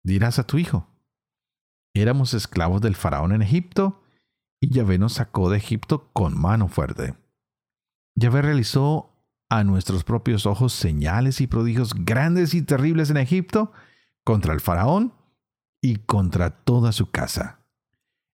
Dirás 0.02 0.38
a 0.38 0.46
tu 0.46 0.58
hijo, 0.58 0.86
éramos 1.94 2.34
esclavos 2.34 2.80
del 2.80 2.96
faraón 2.96 3.32
en 3.32 3.42
Egipto, 3.42 4.02
y 4.60 4.70
Yahvé 4.70 4.98
nos 4.98 5.14
sacó 5.14 5.50
de 5.50 5.56
Egipto 5.56 6.10
con 6.12 6.38
mano 6.38 6.68
fuerte. 6.68 7.14
Yahvé 8.14 8.42
realizó 8.42 9.10
a 9.48 9.64
nuestros 9.64 10.04
propios 10.04 10.46
ojos 10.46 10.72
señales 10.72 11.40
y 11.40 11.46
prodigios 11.46 11.94
grandes 11.94 12.54
y 12.54 12.62
terribles 12.62 13.10
en 13.10 13.16
Egipto 13.16 13.72
contra 14.22 14.52
el 14.52 14.60
faraón 14.60 15.14
y 15.82 15.96
contra 15.96 16.50
toda 16.50 16.92
su 16.92 17.10
casa. 17.10 17.59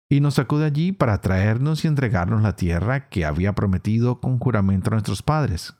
Y 0.09 0.21
nos 0.21 0.35
sacó 0.35 0.59
de 0.59 0.65
allí 0.65 0.91
para 0.91 1.19
traernos 1.19 1.83
y 1.83 1.87
entregarnos 1.87 2.41
la 2.41 2.55
tierra 2.55 3.09
que 3.09 3.25
había 3.25 3.53
prometido 3.53 4.21
con 4.21 4.39
juramento 4.39 4.89
a 4.89 4.93
nuestros 4.93 5.21
padres. 5.21 5.75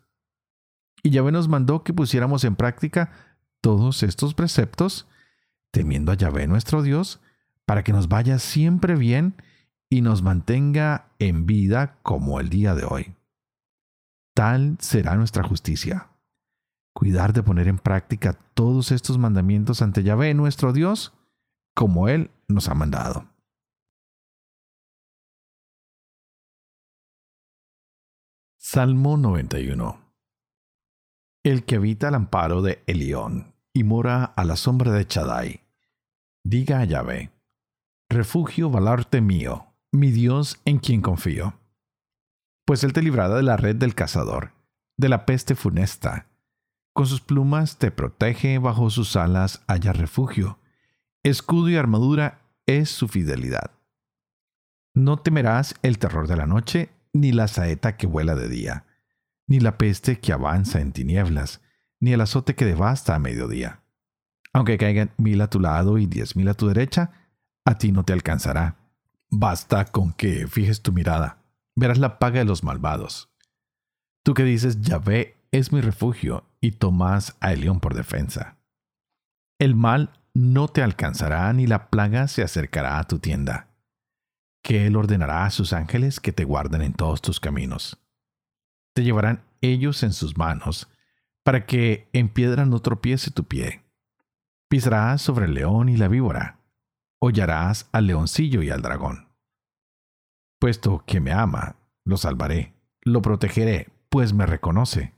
Y 1.04 1.12
Yahvé 1.12 1.32
nos 1.32 1.48
mandó 1.48 1.84
que 1.84 1.94
pusiéramos 1.94 2.44
en 2.44 2.56
práctica 2.56 3.12
todos 3.62 4.04
estos 4.04 4.34
preceptos, 4.34 5.08
temiendo 5.72 6.12
a 6.12 6.16
Yahvé 6.16 6.48
nuestro 6.48 6.82
Dios, 6.82 7.22
para 7.66 7.84
que 7.84 7.94
nos 7.94 8.10
vaya 8.10 8.40
siempre 8.40 8.96
bien 8.96 9.36
y 9.90 10.02
nos 10.02 10.22
mantenga 10.22 11.10
en 11.20 11.46
vida 11.46 11.98
como 12.04 12.40
el 12.40 12.50
día 12.50 12.76
de 12.76 12.86
hoy. 12.86 13.16
Tal 14.34 14.78
será 14.80 15.16
nuestra 15.16 15.44
justicia. 15.44 16.10
Cuidar 16.94 17.32
de 17.32 17.44
poner 17.44 17.68
en 17.68 17.78
práctica 17.78 18.34
todos 18.54 18.92
estos 18.92 19.18
mandamientos 19.18 19.82
ante 19.82 20.04
Yahvé 20.04 20.34
nuestro 20.34 20.74
Dios, 20.74 21.14
como 21.74 22.10
Él 22.10 22.32
nos 22.48 22.70
ha 22.70 22.74
mandado. 22.74 23.28
Salmo 28.70 29.16
91 29.16 29.98
El 31.46 31.64
que 31.64 31.78
habita 31.78 32.10
al 32.10 32.16
amparo 32.16 32.62
de 32.62 32.84
Elión 32.86 33.56
y 33.72 33.86
mora 33.86 34.26
a 34.26 34.44
la 34.44 34.58
sombra 34.58 34.92
de 34.92 35.08
Chadai, 35.08 35.62
diga 36.44 36.82
a 36.82 36.84
Yahvé, 36.84 37.32
refugio 38.10 38.70
valarte 38.70 39.22
mío, 39.22 39.68
mi 39.94 40.12
Dios 40.12 40.60
en 40.66 40.80
quien 40.80 41.00
confío 41.00 41.58
pues 42.66 42.84
él 42.84 42.92
te 42.92 43.02
librará 43.02 43.36
de 43.36 43.44
la 43.44 43.56
red 43.56 43.78
del 43.78 43.96
cazador, 43.96 44.52
de 44.98 45.08
la 45.08 45.26
peste 45.26 45.56
funesta. 45.56 46.28
Con 46.94 47.06
sus 47.06 47.22
plumas 47.22 47.78
te 47.78 47.90
protege, 47.90 48.58
bajo 48.60 48.90
sus 48.90 49.16
alas 49.16 49.64
haya 49.68 49.94
refugio. 49.94 50.60
Escudo 51.24 51.70
y 51.70 51.78
armadura 51.78 52.42
es 52.66 52.90
su 52.90 53.08
fidelidad. 53.08 53.72
No 54.94 55.16
temerás 55.16 55.76
el 55.84 56.00
terror 56.00 56.28
de 56.28 56.36
la 56.36 56.48
noche, 56.48 56.90
ni 57.20 57.32
la 57.32 57.48
saeta 57.48 57.98
que 57.98 58.08
vuela 58.08 58.36
de 58.36 58.50
día, 58.50 58.86
ni 59.48 59.60
la 59.60 59.78
peste 59.78 60.20
que 60.20 60.34
avanza 60.34 60.82
en 60.82 60.92
tinieblas, 60.92 61.62
ni 62.00 62.14
el 62.14 62.22
azote 62.22 62.56
que 62.56 62.66
devasta 62.66 63.16
a 63.16 63.20
mediodía. 63.20 63.82
Aunque 64.54 64.78
caigan 64.78 65.12
mil 65.18 65.42
a 65.42 65.50
tu 65.50 65.60
lado 65.60 65.98
y 65.98 66.06
diez 66.06 66.36
mil 66.36 66.48
a 66.48 66.54
tu 66.54 66.68
derecha, 66.68 67.12
a 67.66 67.78
ti 67.78 67.92
no 67.92 68.04
te 68.04 68.14
alcanzará. 68.14 68.78
Basta 69.30 69.86
con 69.86 70.14
que 70.14 70.48
fijes 70.48 70.82
tu 70.82 70.94
mirada 70.94 71.44
verás 71.78 72.00
la 72.00 72.18
paga 72.18 72.40
de 72.40 72.46
los 72.46 72.64
malvados. 72.64 73.30
Tú 74.24 74.34
que 74.34 74.44
dices, 74.44 74.82
Yahvé 74.82 75.38
es 75.52 75.72
mi 75.72 75.80
refugio 75.80 76.44
y 76.60 76.72
tomas 76.72 77.38
a 77.40 77.54
Elión 77.54 77.80
por 77.80 77.94
defensa. 77.94 78.58
El 79.60 79.76
mal 79.76 80.12
no 80.34 80.68
te 80.68 80.82
alcanzará 80.82 81.54
ni 81.54 81.68
la 81.68 81.90
plaga 81.90 82.28
se 82.28 82.42
acercará 82.42 82.98
a 82.98 83.04
tu 83.04 83.20
tienda, 83.20 83.68
que 84.68 84.86
Él 84.86 84.98
ordenará 84.98 85.46
a 85.46 85.50
sus 85.50 85.72
ángeles 85.72 86.20
que 86.20 86.34
te 86.34 86.44
guarden 86.44 86.82
en 86.82 86.92
todos 86.92 87.22
tus 87.22 87.40
caminos. 87.40 87.98
Te 88.94 89.06
llevarán 89.06 89.46
ellos 89.62 90.04
en 90.04 90.12
sus 90.12 90.38
manos, 90.38 90.90
para 91.46 91.66
que 91.66 92.10
en 92.12 92.28
piedra 92.28 92.66
no 92.66 92.82
tropiece 92.82 93.32
tu 93.32 93.46
pie. 93.46 93.86
Pisarás 94.68 95.22
sobre 95.22 95.46
el 95.46 95.54
león 95.54 95.88
y 95.88 95.96
la 95.96 96.10
víbora, 96.10 96.60
hollarás 97.20 97.88
al 97.94 98.08
leoncillo 98.08 98.62
y 98.62 98.70
al 98.70 98.82
dragón. 98.82 99.30
Puesto 100.60 101.02
que 101.08 101.22
me 101.22 101.32
ama, 101.32 101.78
lo 102.04 102.18
salvaré, 102.18 102.74
lo 103.04 103.22
protegeré, 103.22 103.88
pues 104.10 104.34
me 104.34 104.46
reconoce. 104.46 105.14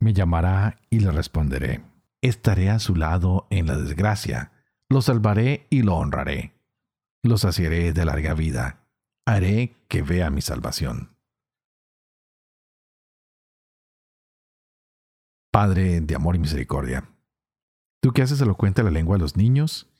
Me 0.00 0.14
llamará 0.14 0.80
y 0.90 0.98
le 0.98 1.12
responderé. 1.12 1.84
Estaré 2.22 2.70
a 2.70 2.80
su 2.80 2.96
lado 2.96 3.46
en 3.50 3.68
la 3.68 3.76
desgracia, 3.76 4.50
lo 4.88 5.00
salvaré 5.00 5.68
y 5.70 5.82
lo 5.82 5.94
honraré. 5.94 6.54
Lo 7.22 7.36
saciaré 7.36 7.92
de 7.92 8.04
larga 8.04 8.34
vida, 8.34 8.79
haré 9.34 9.76
que 9.88 10.02
vea 10.02 10.30
mi 10.30 10.40
salvación. 10.40 11.16
Padre 15.52 16.00
de 16.00 16.14
amor 16.14 16.36
y 16.36 16.38
misericordia, 16.38 17.10
tú 18.00 18.12
que 18.12 18.22
haces 18.22 18.40
elocuente 18.40 18.82
la 18.82 18.90
lengua 18.90 19.16
de 19.16 19.22
los 19.22 19.36
niños, 19.36 19.90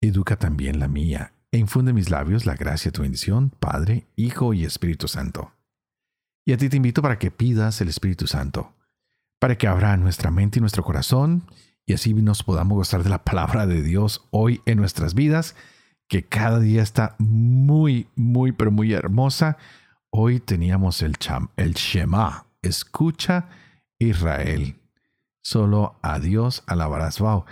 educa 0.00 0.36
también 0.36 0.78
la 0.78 0.88
mía 0.88 1.34
e 1.52 1.58
infunde 1.58 1.90
en 1.90 1.96
mis 1.96 2.10
labios 2.10 2.46
la 2.46 2.54
gracia 2.54 2.90
de 2.90 2.96
tu 2.96 3.02
bendición, 3.02 3.50
Padre, 3.50 4.06
Hijo 4.14 4.54
y 4.54 4.64
Espíritu 4.64 5.08
Santo. 5.08 5.52
Y 6.44 6.52
a 6.52 6.56
ti 6.56 6.68
te 6.68 6.76
invito 6.76 7.02
para 7.02 7.18
que 7.18 7.30
pidas 7.30 7.80
el 7.80 7.88
Espíritu 7.88 8.26
Santo, 8.26 8.74
para 9.38 9.56
que 9.56 9.66
abra 9.66 9.96
nuestra 9.96 10.30
mente 10.30 10.58
y 10.58 10.60
nuestro 10.60 10.84
corazón, 10.84 11.50
y 11.86 11.94
así 11.94 12.14
nos 12.14 12.42
podamos 12.42 12.76
gozar 12.76 13.02
de 13.02 13.10
la 13.10 13.24
palabra 13.24 13.66
de 13.66 13.82
Dios 13.82 14.28
hoy 14.30 14.60
en 14.66 14.78
nuestras 14.78 15.14
vidas, 15.14 15.56
que 16.10 16.24
cada 16.24 16.58
día 16.58 16.82
está 16.82 17.14
muy, 17.18 18.08
muy, 18.16 18.50
pero 18.50 18.72
muy 18.72 18.92
hermosa. 18.92 19.56
Hoy 20.10 20.40
teníamos 20.40 21.02
el, 21.02 21.16
cham, 21.16 21.50
el 21.56 21.74
Shema, 21.74 22.46
escucha 22.62 23.48
Israel. 23.96 24.76
Solo 25.40 26.00
a 26.02 26.18
Dios 26.18 26.64
alabarás. 26.66 27.20
Wow. 27.20 27.44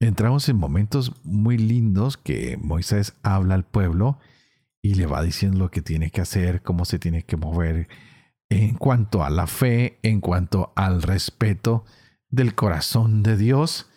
entramos 0.00 0.48
en 0.48 0.56
momentos 0.56 1.12
muy 1.22 1.56
lindos 1.56 2.16
que 2.16 2.58
Moisés 2.60 3.14
habla 3.22 3.54
al 3.54 3.64
pueblo 3.64 4.18
y 4.82 4.94
le 4.94 5.06
va 5.06 5.22
diciendo 5.22 5.58
lo 5.60 5.70
que 5.70 5.80
tiene 5.80 6.10
que 6.10 6.20
hacer, 6.20 6.62
cómo 6.62 6.84
se 6.84 6.98
tiene 6.98 7.22
que 7.22 7.36
mover 7.36 7.86
en 8.48 8.74
cuanto 8.74 9.22
a 9.22 9.30
la 9.30 9.46
fe, 9.46 10.00
en 10.02 10.20
cuanto 10.20 10.72
al 10.74 11.02
respeto 11.02 11.84
del 12.28 12.56
corazón 12.56 13.22
de 13.22 13.36
Dios. 13.36 13.88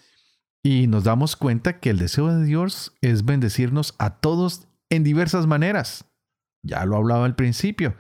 Y 0.64 0.88
nos 0.88 1.04
damos 1.04 1.36
cuenta 1.36 1.80
que 1.80 1.90
el 1.90 2.00
deseo 2.00 2.34
de 2.34 2.46
Dios 2.46 2.96
es 3.02 3.26
bendecirnos 3.26 3.96
a 4.00 4.22
todos 4.22 4.68
en 4.90 5.04
diversas 5.04 5.46
maneras. 5.46 6.06
Ya 6.64 6.86
lo 6.86 6.96
hablaba 6.96 7.26
al 7.26 7.36
principio. 7.36 7.96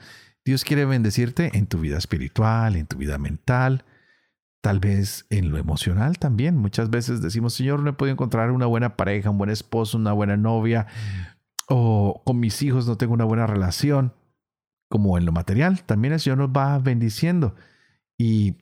Dios 0.46 0.64
quiere 0.64 0.86
bendecirte 0.86 1.52
en 1.58 1.68
tu 1.68 1.80
vida 1.80 1.98
espiritual, 1.98 2.78
en 2.78 2.88
tu 2.88 2.98
vida 2.98 3.18
mental, 3.18 3.84
tal 4.62 4.80
vez 4.80 5.26
en 5.30 5.52
lo 5.52 5.58
emocional 5.58 6.18
también. 6.18 6.56
Muchas 6.58 6.90
veces 6.90 7.22
decimos, 7.22 7.54
Señor, 7.54 7.82
no 7.82 7.90
he 7.90 7.94
podido 7.94 8.14
encontrar 8.14 8.52
una 8.52 8.66
buena 8.66 8.96
pareja, 8.96 9.30
un 9.30 9.38
buen 9.38 9.50
esposo, 9.50 9.98
una 9.98 10.14
buena 10.14 10.38
novia, 10.38 10.88
o 11.68 12.24
con 12.26 12.40
mis 12.40 12.62
hijos 12.62 12.88
no 12.88 12.98
tengo 12.98 13.14
una 13.14 13.26
buena 13.26 13.46
relación. 13.46 14.14
Como 14.90 15.18
en 15.18 15.26
lo 15.26 15.32
material, 15.32 15.84
también 15.84 16.14
el 16.14 16.20
Señor 16.20 16.38
nos 16.38 16.50
va 16.50 16.78
bendiciendo. 16.80 17.56
Y 18.18 18.56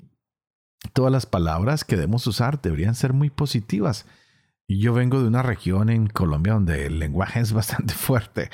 todas 0.94 1.12
las 1.12 1.26
palabras 1.26 1.84
que 1.84 1.96
debemos 1.96 2.26
usar 2.28 2.62
deberían 2.62 2.96
ser 2.96 3.14
muy 3.14 3.30
positivas. 3.30 4.06
Yo 4.68 4.94
vengo 4.94 5.22
de 5.22 5.28
una 5.28 5.44
región 5.44 5.90
en 5.90 6.08
Colombia 6.08 6.54
donde 6.54 6.86
el 6.86 7.00
lenguaje 7.00 7.40
es 7.40 7.54
bastante 7.54 7.94
fuerte 7.96 8.50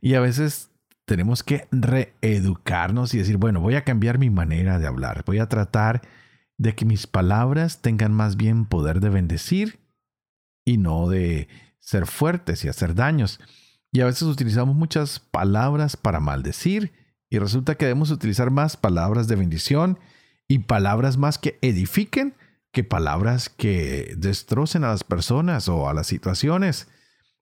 y 0.00 0.14
a 0.14 0.20
veces 0.20 0.70
tenemos 1.06 1.42
que 1.42 1.68
reeducarnos 1.70 3.14
y 3.14 3.18
decir, 3.18 3.36
bueno, 3.36 3.60
voy 3.60 3.74
a 3.74 3.84
cambiar 3.84 4.18
mi 4.18 4.30
manera 4.30 4.78
de 4.78 4.86
hablar, 4.86 5.24
voy 5.24 5.38
a 5.38 5.48
tratar 5.48 6.02
de 6.58 6.74
que 6.74 6.84
mis 6.84 7.06
palabras 7.06 7.82
tengan 7.82 8.12
más 8.12 8.36
bien 8.36 8.66
poder 8.66 9.00
de 9.00 9.10
bendecir 9.10 9.78
y 10.64 10.78
no 10.78 11.08
de 11.08 11.48
ser 11.78 12.06
fuertes 12.06 12.64
y 12.64 12.68
hacer 12.68 12.94
daños. 12.94 13.40
Y 13.92 14.00
a 14.00 14.06
veces 14.06 14.22
utilizamos 14.22 14.74
muchas 14.74 15.20
palabras 15.20 15.96
para 15.96 16.18
maldecir 16.18 16.92
y 17.30 17.38
resulta 17.38 17.76
que 17.76 17.86
debemos 17.86 18.10
utilizar 18.10 18.50
más 18.50 18.76
palabras 18.76 19.28
de 19.28 19.36
bendición 19.36 19.98
y 20.48 20.60
palabras 20.60 21.16
más 21.16 21.38
que 21.38 21.58
edifiquen 21.62 22.34
que 22.76 22.84
palabras 22.84 23.48
que 23.48 24.14
destrocen 24.18 24.84
a 24.84 24.88
las 24.88 25.02
personas 25.02 25.66
o 25.66 25.88
a 25.88 25.94
las 25.94 26.08
situaciones. 26.08 26.88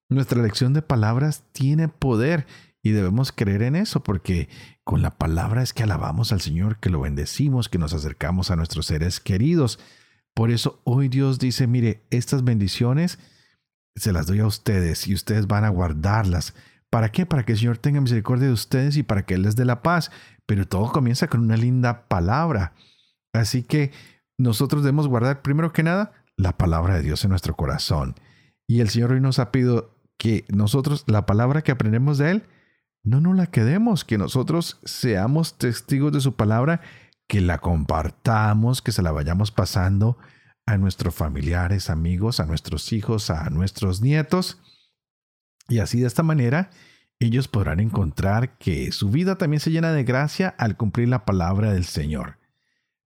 Nuestra 0.08 0.38
elección 0.38 0.74
de 0.74 0.80
palabras 0.80 1.42
tiene 1.50 1.88
poder 1.88 2.46
y 2.84 2.92
debemos 2.92 3.32
creer 3.32 3.62
en 3.62 3.74
eso 3.74 4.04
porque 4.04 4.48
con 4.84 5.02
la 5.02 5.10
palabra 5.10 5.62
es 5.64 5.72
que 5.72 5.82
alabamos 5.82 6.30
al 6.30 6.40
Señor, 6.40 6.78
que 6.78 6.88
lo 6.88 7.00
bendecimos, 7.00 7.68
que 7.68 7.78
nos 7.78 7.92
acercamos 7.94 8.52
a 8.52 8.56
nuestros 8.56 8.86
seres 8.86 9.18
queridos. 9.18 9.80
Por 10.34 10.52
eso 10.52 10.80
hoy 10.84 11.08
Dios 11.08 11.40
dice, 11.40 11.66
mire, 11.66 12.04
estas 12.10 12.44
bendiciones 12.44 13.18
se 13.96 14.12
las 14.12 14.28
doy 14.28 14.38
a 14.38 14.46
ustedes 14.46 15.08
y 15.08 15.14
ustedes 15.14 15.48
van 15.48 15.64
a 15.64 15.70
guardarlas. 15.70 16.54
¿Para 16.90 17.10
qué? 17.10 17.26
Para 17.26 17.44
que 17.44 17.54
el 17.54 17.58
Señor 17.58 17.78
tenga 17.78 18.00
misericordia 18.00 18.46
de 18.46 18.52
ustedes 18.52 18.96
y 18.96 19.02
para 19.02 19.26
que 19.26 19.34
Él 19.34 19.42
les 19.42 19.56
dé 19.56 19.64
la 19.64 19.82
paz. 19.82 20.12
Pero 20.46 20.68
todo 20.68 20.92
comienza 20.92 21.26
con 21.26 21.40
una 21.40 21.56
linda 21.56 22.06
palabra. 22.06 22.72
Así 23.34 23.64
que 23.64 23.92
nosotros 24.38 24.82
debemos 24.82 25.08
guardar 25.08 25.42
primero 25.42 25.72
que 25.72 25.82
nada 25.82 26.12
la 26.36 26.56
palabra 26.56 26.94
de 26.94 27.02
Dios 27.02 27.22
en 27.24 27.30
nuestro 27.30 27.54
corazón. 27.54 28.14
Y 28.66 28.80
el 28.80 28.88
Señor 28.88 29.12
hoy 29.12 29.20
nos 29.20 29.38
ha 29.38 29.52
pedido 29.52 29.94
que 30.16 30.46
nosotros, 30.48 31.04
la 31.06 31.26
palabra 31.26 31.62
que 31.62 31.72
aprendemos 31.72 32.16
de 32.16 32.30
Él, 32.30 32.44
no 33.02 33.20
nos 33.20 33.36
la 33.36 33.48
quedemos, 33.48 34.04
que 34.04 34.16
nosotros 34.16 34.80
seamos 34.84 35.58
testigos 35.58 36.12
de 36.12 36.20
su 36.20 36.36
palabra, 36.36 36.80
que 37.28 37.40
la 37.40 37.58
compartamos, 37.58 38.80
que 38.80 38.92
se 38.92 39.02
la 39.02 39.12
vayamos 39.12 39.50
pasando 39.50 40.16
a 40.64 40.78
nuestros 40.78 41.14
familiares, 41.14 41.90
amigos, 41.90 42.40
a 42.40 42.46
nuestros 42.46 42.92
hijos, 42.92 43.28
a 43.28 43.50
nuestros 43.50 44.00
nietos. 44.00 44.58
Y 45.68 45.80
así 45.80 46.00
de 46.00 46.06
esta 46.06 46.22
manera 46.22 46.70
ellos 47.18 47.48
podrán 47.48 47.80
encontrar 47.80 48.56
que 48.58 48.92
su 48.92 49.10
vida 49.10 49.36
también 49.36 49.60
se 49.60 49.70
llena 49.70 49.92
de 49.92 50.04
gracia 50.04 50.54
al 50.58 50.76
cumplir 50.76 51.08
la 51.08 51.24
palabra 51.24 51.72
del 51.72 51.84
Señor. 51.84 52.38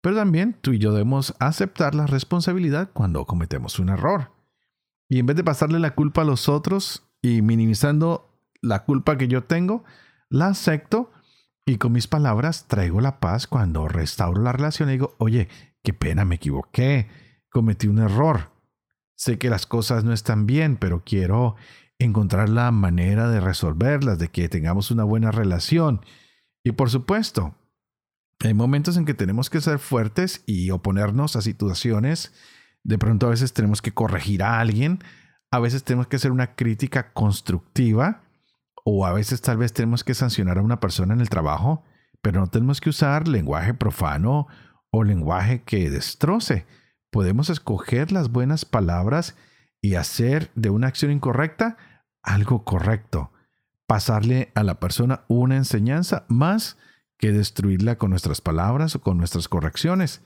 Pero 0.05 0.17
también 0.17 0.55
tú 0.61 0.75
y 0.75 0.79
yo 0.79 0.93
debemos 0.93 1.35
aceptar 1.39 1.95
la 1.95 2.07
responsabilidad 2.07 2.91
cuando 2.93 3.25
cometemos 3.25 3.79
un 3.79 3.89
error. 3.89 4.33
Y 5.09 5.19
en 5.19 5.25
vez 5.25 5.35
de 5.35 5.45
pasarle 5.45 5.79
la 5.79 5.95
culpa 5.95 6.21
a 6.21 6.27
los 6.27 6.51
otros 6.51 7.09
y 7.23 7.41
minimizando 7.41 8.29
la 8.61 8.85
culpa 8.85 9.17
que 9.17 9.29
yo 9.29 9.45
tengo, 9.45 9.83
la 10.29 10.49
acepto 10.49 11.11
y 11.65 11.79
con 11.79 11.93
mis 11.93 12.07
palabras 12.07 12.67
traigo 12.69 13.01
la 13.01 13.19
paz 13.19 13.47
cuando 13.47 13.89
restauro 13.89 14.43
la 14.43 14.53
relación 14.53 14.91
y 14.91 14.93
digo, 14.93 15.15
oye, 15.17 15.49
qué 15.83 15.95
pena, 15.95 16.27
me 16.27 16.35
equivoqué, 16.35 17.09
cometí 17.49 17.87
un 17.87 18.01
error. 18.01 18.51
Sé 19.17 19.39
que 19.39 19.49
las 19.49 19.65
cosas 19.65 20.05
no 20.05 20.13
están 20.13 20.45
bien, 20.45 20.77
pero 20.77 21.03
quiero 21.03 21.57
encontrar 21.99 22.51
la 22.51 22.71
manera 22.73 23.31
de 23.31 23.41
resolverlas, 23.41 24.19
de 24.19 24.29
que 24.29 24.51
tengamos 24.51 24.91
una 24.91 25.05
buena 25.05 25.31
relación. 25.31 26.03
Y 26.63 26.73
por 26.73 26.91
supuesto, 26.91 27.55
hay 28.49 28.55
momentos 28.55 28.97
en 28.97 29.05
que 29.05 29.15
tenemos 29.15 29.51
que 29.51 29.61
ser 29.61 29.79
fuertes 29.79 30.43
y 30.47 30.71
oponernos 30.71 31.37
a 31.37 31.43
situaciones. 31.43 32.33
De 32.83 32.99
pronto 32.99 33.27
a 33.27 33.31
veces 33.31 33.53
tenemos 33.53 33.81
que 33.81 33.93
corregir 33.93 34.43
a 34.43 34.61
alguien, 34.61 35.03
a 35.51 35.59
veces 35.59 35.85
tenemos 35.85 36.09
que 36.09 36.17
hacer 36.17 36.31
una 36.31 36.55
crítica 36.55 37.13
constructiva 37.13 38.23
o 38.85 39.07
a 39.07 39.13
veces 39.13 39.41
tal 39.41 39.57
vez 39.57 39.73
tenemos 39.73 40.05
que 40.05 40.15
sancionar 40.15 40.59
a 40.59 40.63
una 40.63 40.81
persona 40.81 41.15
en 41.15 41.21
el 41.21 41.31
trabajo, 41.31 41.85
pero 42.21 42.41
no 42.41 42.49
tenemos 42.49 42.81
que 42.81 42.91
usar 42.91 43.29
lenguaje 43.29 43.73
profano 43.73 44.47
o 44.91 45.05
lenguaje 45.05 45.63
que 45.63 45.91
destroce. 45.91 46.67
Podemos 47.11 47.49
escoger 47.49 48.13
las 48.13 48.31
buenas 48.31 48.65
palabras 48.65 49.37
y 49.81 49.95
hacer 49.95 50.51
de 50.55 50.71
una 50.71 50.89
acción 50.89 51.13
incorrecta 51.13 51.77
algo 52.23 52.65
correcto. 52.65 53.33
Pasarle 53.87 54.51
a 54.55 54.63
la 54.63 54.81
persona 54.81 55.25
una 55.29 55.57
enseñanza 55.57 56.25
más 56.29 56.77
destruirla 57.33 57.97
con 57.97 58.11
nuestras 58.11 58.41
palabras 58.41 58.95
o 58.97 59.01
con 59.01 59.19
nuestras 59.19 59.49
correcciones. 59.49 60.23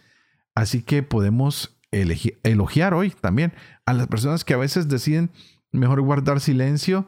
Así 0.54 0.82
que 0.82 1.02
podemos 1.02 1.78
elogiar 1.90 2.94
hoy 2.94 3.10
también 3.10 3.52
a 3.86 3.92
las 3.94 4.08
personas 4.08 4.44
que 4.44 4.54
a 4.54 4.58
veces 4.58 4.88
deciden 4.88 5.30
mejor 5.72 6.00
guardar 6.00 6.40
silencio 6.40 7.06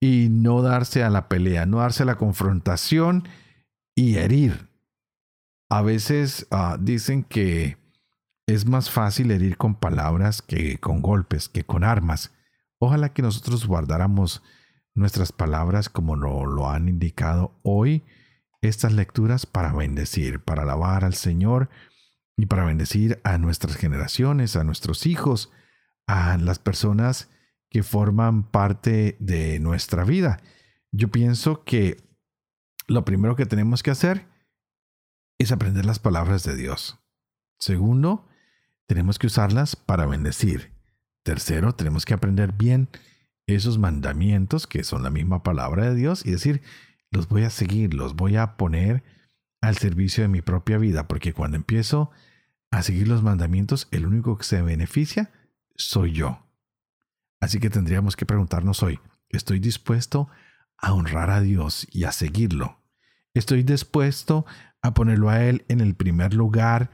y 0.00 0.28
no 0.30 0.62
darse 0.62 1.02
a 1.02 1.10
la 1.10 1.28
pelea, 1.28 1.66
no 1.66 1.78
darse 1.78 2.02
a 2.02 2.06
la 2.06 2.16
confrontación 2.16 3.28
y 3.94 4.16
herir. 4.16 4.68
A 5.68 5.82
veces 5.82 6.46
ah, 6.50 6.76
dicen 6.80 7.24
que 7.24 7.76
es 8.46 8.66
más 8.66 8.90
fácil 8.90 9.30
herir 9.30 9.56
con 9.56 9.74
palabras 9.74 10.42
que 10.42 10.78
con 10.78 11.00
golpes, 11.00 11.48
que 11.48 11.64
con 11.64 11.84
armas. 11.84 12.32
Ojalá 12.78 13.12
que 13.12 13.22
nosotros 13.22 13.66
guardáramos 13.66 14.42
nuestras 14.94 15.32
palabras 15.32 15.88
como 15.88 16.16
lo 16.16 16.68
han 16.68 16.88
indicado 16.88 17.58
hoy 17.62 18.02
estas 18.62 18.92
lecturas 18.92 19.44
para 19.44 19.72
bendecir, 19.72 20.40
para 20.40 20.62
alabar 20.62 21.04
al 21.04 21.14
Señor 21.14 21.68
y 22.36 22.46
para 22.46 22.64
bendecir 22.64 23.20
a 23.24 23.36
nuestras 23.36 23.76
generaciones, 23.76 24.56
a 24.56 24.64
nuestros 24.64 25.04
hijos, 25.06 25.50
a 26.06 26.38
las 26.38 26.58
personas 26.58 27.28
que 27.68 27.82
forman 27.82 28.44
parte 28.44 29.16
de 29.20 29.58
nuestra 29.58 30.04
vida. 30.04 30.40
Yo 30.92 31.10
pienso 31.10 31.64
que 31.64 31.96
lo 32.86 33.04
primero 33.04 33.36
que 33.36 33.46
tenemos 33.46 33.82
que 33.82 33.90
hacer 33.90 34.26
es 35.38 35.52
aprender 35.52 35.84
las 35.84 35.98
palabras 35.98 36.44
de 36.44 36.54
Dios. 36.54 36.98
Segundo, 37.58 38.28
tenemos 38.86 39.18
que 39.18 39.26
usarlas 39.26 39.74
para 39.74 40.06
bendecir. 40.06 40.72
Tercero, 41.24 41.74
tenemos 41.74 42.04
que 42.04 42.14
aprender 42.14 42.52
bien 42.52 42.88
esos 43.46 43.78
mandamientos 43.78 44.66
que 44.66 44.84
son 44.84 45.02
la 45.02 45.10
misma 45.10 45.42
palabra 45.42 45.88
de 45.88 45.94
Dios 45.94 46.24
y 46.26 46.30
decir, 46.30 46.62
los 47.12 47.28
voy 47.28 47.44
a 47.44 47.50
seguir, 47.50 47.94
los 47.94 48.16
voy 48.16 48.36
a 48.36 48.56
poner 48.56 49.04
al 49.60 49.76
servicio 49.76 50.24
de 50.24 50.28
mi 50.28 50.42
propia 50.42 50.78
vida, 50.78 51.06
porque 51.06 51.32
cuando 51.32 51.56
empiezo 51.56 52.10
a 52.70 52.82
seguir 52.82 53.06
los 53.06 53.22
mandamientos, 53.22 53.86
el 53.92 54.06
único 54.06 54.36
que 54.36 54.44
se 54.44 54.62
beneficia 54.62 55.30
soy 55.76 56.12
yo. 56.12 56.44
Así 57.40 57.60
que 57.60 57.70
tendríamos 57.70 58.16
que 58.16 58.26
preguntarnos 58.26 58.82
hoy, 58.82 58.98
¿estoy 59.28 59.60
dispuesto 59.60 60.28
a 60.78 60.92
honrar 60.94 61.30
a 61.30 61.40
Dios 61.40 61.86
y 61.92 62.04
a 62.04 62.12
seguirlo? 62.12 62.80
¿Estoy 63.34 63.62
dispuesto 63.62 64.46
a 64.80 64.94
ponerlo 64.94 65.28
a 65.28 65.44
Él 65.44 65.64
en 65.68 65.80
el 65.80 65.94
primer 65.94 66.34
lugar 66.34 66.90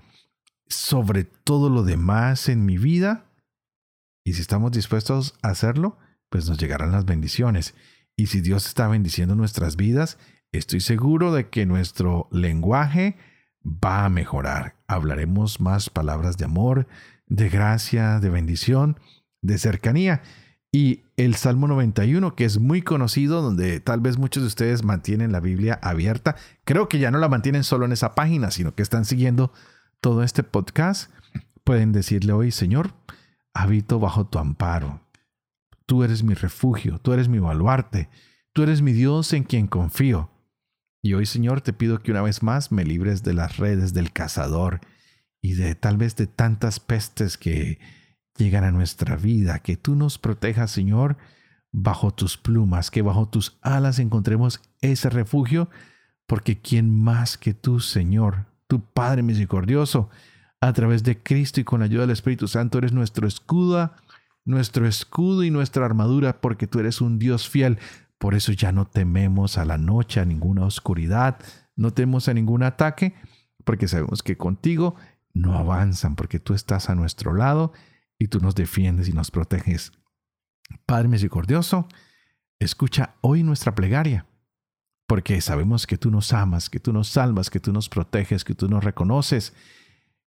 sobre 0.67 1.25
todo 1.25 1.71
lo 1.71 1.85
demás 1.85 2.49
en 2.49 2.67
mi 2.67 2.77
vida? 2.77 3.25
Y 4.25 4.35
si 4.35 4.43
estamos 4.43 4.73
dispuestos 4.73 5.39
a 5.43 5.49
hacerlo, 5.49 5.97
pues 6.29 6.49
nos 6.49 6.59
llegarán 6.59 6.93
las 6.93 7.07
bendiciones. 7.07 7.75
Y 8.19 8.27
si 8.27 8.41
Dios 8.41 8.67
está 8.67 8.89
bendiciendo 8.89 9.37
nuestras 9.37 9.77
vidas, 9.77 10.19
estoy 10.51 10.81
seguro 10.81 11.33
de 11.33 11.51
que 11.51 11.67
nuestro 11.67 12.29
lenguaje 12.33 13.17
va 13.65 14.05
a 14.05 14.09
mejorar. 14.09 14.75
Hablaremos 14.89 15.61
más 15.61 15.89
palabras 15.89 16.37
de 16.37 16.45
amor, 16.45 16.89
de 17.29 17.49
gracia, 17.49 18.19
de 18.19 18.29
bendición 18.29 18.99
de 19.41 19.57
cercanía. 19.57 20.23
Y 20.73 21.05
el 21.17 21.37
Salmo 21.37 21.69
91, 21.69 22.35
que 22.35 22.45
es 22.45 22.59
muy 22.59 22.83
conocido, 22.83 23.41
donde 23.41 23.79
tal 23.79 24.01
vez 24.01 24.19
muchos 24.19 24.43
de 24.43 24.49
ustedes 24.49 24.83
mantienen 24.83 25.31
la 25.31 25.39
Biblia 25.39 25.79
abierta, 25.81 26.35
creo 26.65 26.89
que 26.89 26.99
ya 26.99 27.13
no 27.13 27.19
la 27.19 27.29
mantienen 27.29 27.63
solo 27.63 27.85
en 27.85 27.93
esa 27.93 28.17
página, 28.17 28.51
sino 28.51 28.75
que 28.75 28.83
están 28.83 29.05
siguiendo 29.05 29.53
todo 30.01 30.25
este 30.25 30.43
podcast, 30.43 31.13
pueden 31.63 31.93
decirle 31.93 32.33
hoy, 32.33 32.51
Señor, 32.51 32.95
habito 33.55 34.01
bajo 34.01 34.27
tu 34.27 34.41
amparo. 34.41 35.08
Tú 35.89 36.05
eres 36.05 36.23
mi 36.23 36.35
refugio, 36.35 36.99
tú 36.99 37.15
eres 37.15 37.31
mi 37.31 37.39
baluarte, 37.39 38.11
tú 38.53 38.63
eres 38.63 38.83
mi 38.83 38.93
Dios 38.93 39.33
en 39.33 39.43
quien 39.43 39.67
confío. 39.67 40.31
Y 41.01 41.15
hoy, 41.15 41.25
Señor, 41.25 41.63
te 41.63 41.73
pido 41.73 42.03
que 42.03 42.11
una 42.11 42.21
vez 42.21 42.43
más 42.43 42.71
me 42.71 42.85
libres 42.85 43.23
de 43.23 43.33
las 43.33 43.57
redes 43.57 43.95
del 43.95 44.13
cazador 44.13 44.81
y 45.41 45.55
de 45.55 45.75
tal 45.75 45.97
vez 45.97 46.15
de 46.15 46.27
tantas 46.27 46.79
pestes 46.79 47.39
que 47.39 47.79
llegan 48.37 48.65
a 48.65 48.71
nuestra 48.71 49.17
vida, 49.17 49.61
que 49.61 49.79
tú 49.79 49.95
nos 49.95 50.19
protejas, 50.19 50.71
Señor, 50.71 51.17
bajo 51.73 52.13
tus 52.13 52.37
plumas, 52.37 52.91
que 52.91 53.01
bajo 53.01 53.27
tus 53.27 53.57
alas 53.63 53.99
encontremos 53.99 54.61
ese 54.83 55.09
refugio, 55.09 55.71
porque 56.27 56.61
¿quién 56.61 56.95
más 57.03 57.39
que 57.39 57.55
tú, 57.55 57.81
Señor, 57.81 58.45
tu 58.67 58.83
Padre 58.83 59.23
misericordioso, 59.23 60.11
a 60.61 60.71
través 60.75 61.03
de 61.03 61.23
Cristo 61.23 61.63
y 61.63 61.65
con 61.65 61.81
la 61.81 61.87
ayuda 61.87 62.03
del 62.03 62.11
Espíritu 62.11 62.47
Santo, 62.47 62.77
eres 62.77 62.93
nuestro 62.93 63.27
escudo, 63.27 63.91
nuestro 64.49 64.87
escudo 64.87 65.45
y 65.45 65.51
nuestra 65.51 65.85
armadura, 65.85 66.41
porque 66.41 66.67
tú 66.67 66.81
eres 66.81 67.01
un 67.03 67.19
Dios 67.19 67.49
fiel. 67.49 67.79
Por 68.17 68.35
eso 68.35 68.51
ya 68.53 68.73
no 68.73 68.87
tememos 68.87 69.59
a 69.59 69.65
la 69.65 69.77
noche, 69.77 70.21
a 70.21 70.25
ninguna 70.25 70.65
oscuridad, 70.65 71.39
no 71.77 71.93
tememos 71.93 72.29
a 72.29 72.35
ningún 72.35 72.63
ataque, 72.63 73.15
porque 73.65 73.87
sabemos 73.87 74.23
que 74.23 74.39
contigo 74.39 74.97
no 75.35 75.57
avanzan, 75.57 76.17
porque 76.17 76.41
tú 76.41 76.55
estás 76.55 76.89
a 76.89 76.95
nuestro 76.95 77.35
lado 77.35 77.73
y 78.19 78.29
tú 78.29 78.41
nos 78.41 78.55
defiendes 78.55 79.07
y 79.09 79.13
nos 79.13 79.31
proteges. 79.31 79.93
Padre 80.87 81.09
misericordioso, 81.09 81.87
escucha 82.59 83.17
hoy 83.21 83.43
nuestra 83.43 83.75
plegaria, 83.75 84.27
porque 85.07 85.41
sabemos 85.43 85.87
que 85.87 85.99
tú 85.99 86.11
nos 86.11 86.33
amas, 86.33 86.71
que 86.71 86.81
tú 86.81 86.93
nos 86.95 87.09
salvas, 87.09 87.51
que 87.51 87.61
tú 87.61 87.73
nos 87.73 87.91
proteges, 87.91 88.45
que 88.45 88.55
tú 88.55 88.67
nos 88.67 88.83
reconoces 88.83 89.53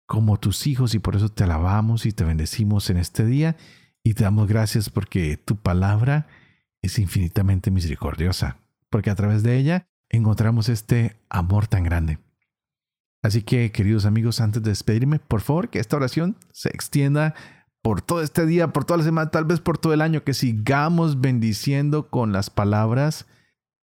como 0.07 0.38
tus 0.40 0.66
hijos 0.66 0.94
y 0.94 0.98
por 0.98 1.14
eso 1.14 1.28
te 1.28 1.44
alabamos 1.44 2.04
y 2.04 2.12
te 2.12 2.24
bendecimos 2.24 2.90
en 2.90 2.96
este 2.96 3.24
día 3.24 3.57
y 4.09 4.14
te 4.14 4.25
damos 4.25 4.49
gracias 4.49 4.88
porque 4.88 5.37
tu 5.37 5.57
palabra 5.57 6.27
es 6.81 6.99
infinitamente 6.99 7.71
misericordiosa, 7.71 8.57
porque 8.88 9.11
a 9.11 9.14
través 9.14 9.42
de 9.42 9.59
ella 9.59 9.87
encontramos 10.09 10.71
este 10.71 11.21
amor 11.29 11.66
tan 11.66 11.83
grande. 11.83 12.18
Así 13.23 13.42
que, 13.42 13.71
queridos 13.71 14.07
amigos, 14.07 14.40
antes 14.40 14.62
de 14.62 14.71
despedirme, 14.71 15.18
por 15.18 15.42
favor, 15.42 15.68
que 15.68 15.79
esta 15.79 15.97
oración 15.97 16.38
se 16.55 16.71
extienda 16.71 17.35
por 17.83 18.01
todo 18.01 18.23
este 18.23 18.47
día, 18.47 18.73
por 18.73 18.87
toda 18.87 18.97
la 18.97 19.05
semana, 19.05 19.31
tal 19.31 19.44
vez 19.44 19.61
por 19.61 19.77
todo 19.77 19.92
el 19.92 20.01
año, 20.01 20.25
que 20.25 20.33
sigamos 20.33 21.21
bendiciendo 21.21 22.09
con 22.09 22.33
las 22.33 22.49
palabras 22.49 23.27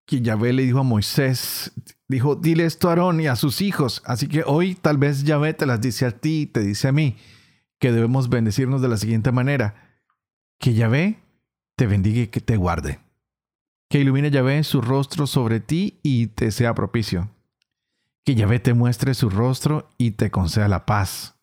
que 0.07 0.22
Yahvé 0.22 0.55
le 0.55 0.62
dijo 0.62 0.79
a 0.79 0.83
Moisés. 0.83 1.72
Dijo, 2.09 2.37
dile 2.37 2.64
esto 2.64 2.88
a 2.88 2.92
Aarón 2.92 3.20
y 3.20 3.26
a 3.26 3.37
sus 3.37 3.61
hijos. 3.61 4.02
Así 4.07 4.29
que 4.29 4.44
hoy 4.46 4.76
tal 4.76 4.96
vez 4.96 5.24
Yahvé 5.24 5.52
te 5.52 5.66
las 5.66 5.83
dice 5.83 6.07
a 6.07 6.12
ti 6.12 6.46
te 6.46 6.61
dice 6.61 6.88
a 6.88 6.92
mí, 6.92 7.18
que 7.79 7.92
debemos 7.92 8.31
bendecirnos 8.31 8.81
de 8.81 8.88
la 8.88 8.96
siguiente 8.96 9.31
manera. 9.31 9.86
Que 10.59 10.75
Yahvé 10.75 11.19
te 11.77 11.87
bendiga 11.87 12.23
y 12.23 12.29
que 12.29 12.40
te 12.40 12.57
guarde. 12.57 13.01
Que 13.88 14.01
ilumine 14.01 14.31
Yahvé 14.31 14.64
su 14.64 14.81
rostro 14.81 15.27
sobre 15.27 15.61
ti 15.61 15.99
y 16.03 16.29
te 16.29 16.51
sea 16.51 16.75
propicio. 16.75 17.29
Que 18.25 18.35
Yahvé 18.35 18.59
te 18.59 18.75
muestre 18.75 19.14
su 19.14 19.31
rostro 19.31 19.88
y 19.99 20.12
te 20.12 20.31
conceda 20.31 20.69
la 20.69 20.87
paz. 20.87 21.37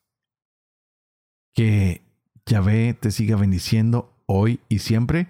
Que 1.54 2.02
Yahvé 2.46 2.94
te 2.94 3.10
siga 3.10 3.36
bendiciendo 3.36 4.12
hoy 4.26 4.60
y 4.68 4.80
siempre 4.80 5.28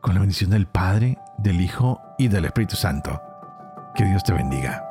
con 0.00 0.14
la 0.14 0.20
bendición 0.20 0.50
del 0.50 0.66
Padre, 0.66 1.18
del 1.38 1.60
Hijo 1.60 2.00
y 2.18 2.28
del 2.28 2.46
Espíritu 2.46 2.76
Santo. 2.76 3.20
Que 3.94 4.04
Dios 4.04 4.22
te 4.24 4.32
bendiga. 4.32 4.82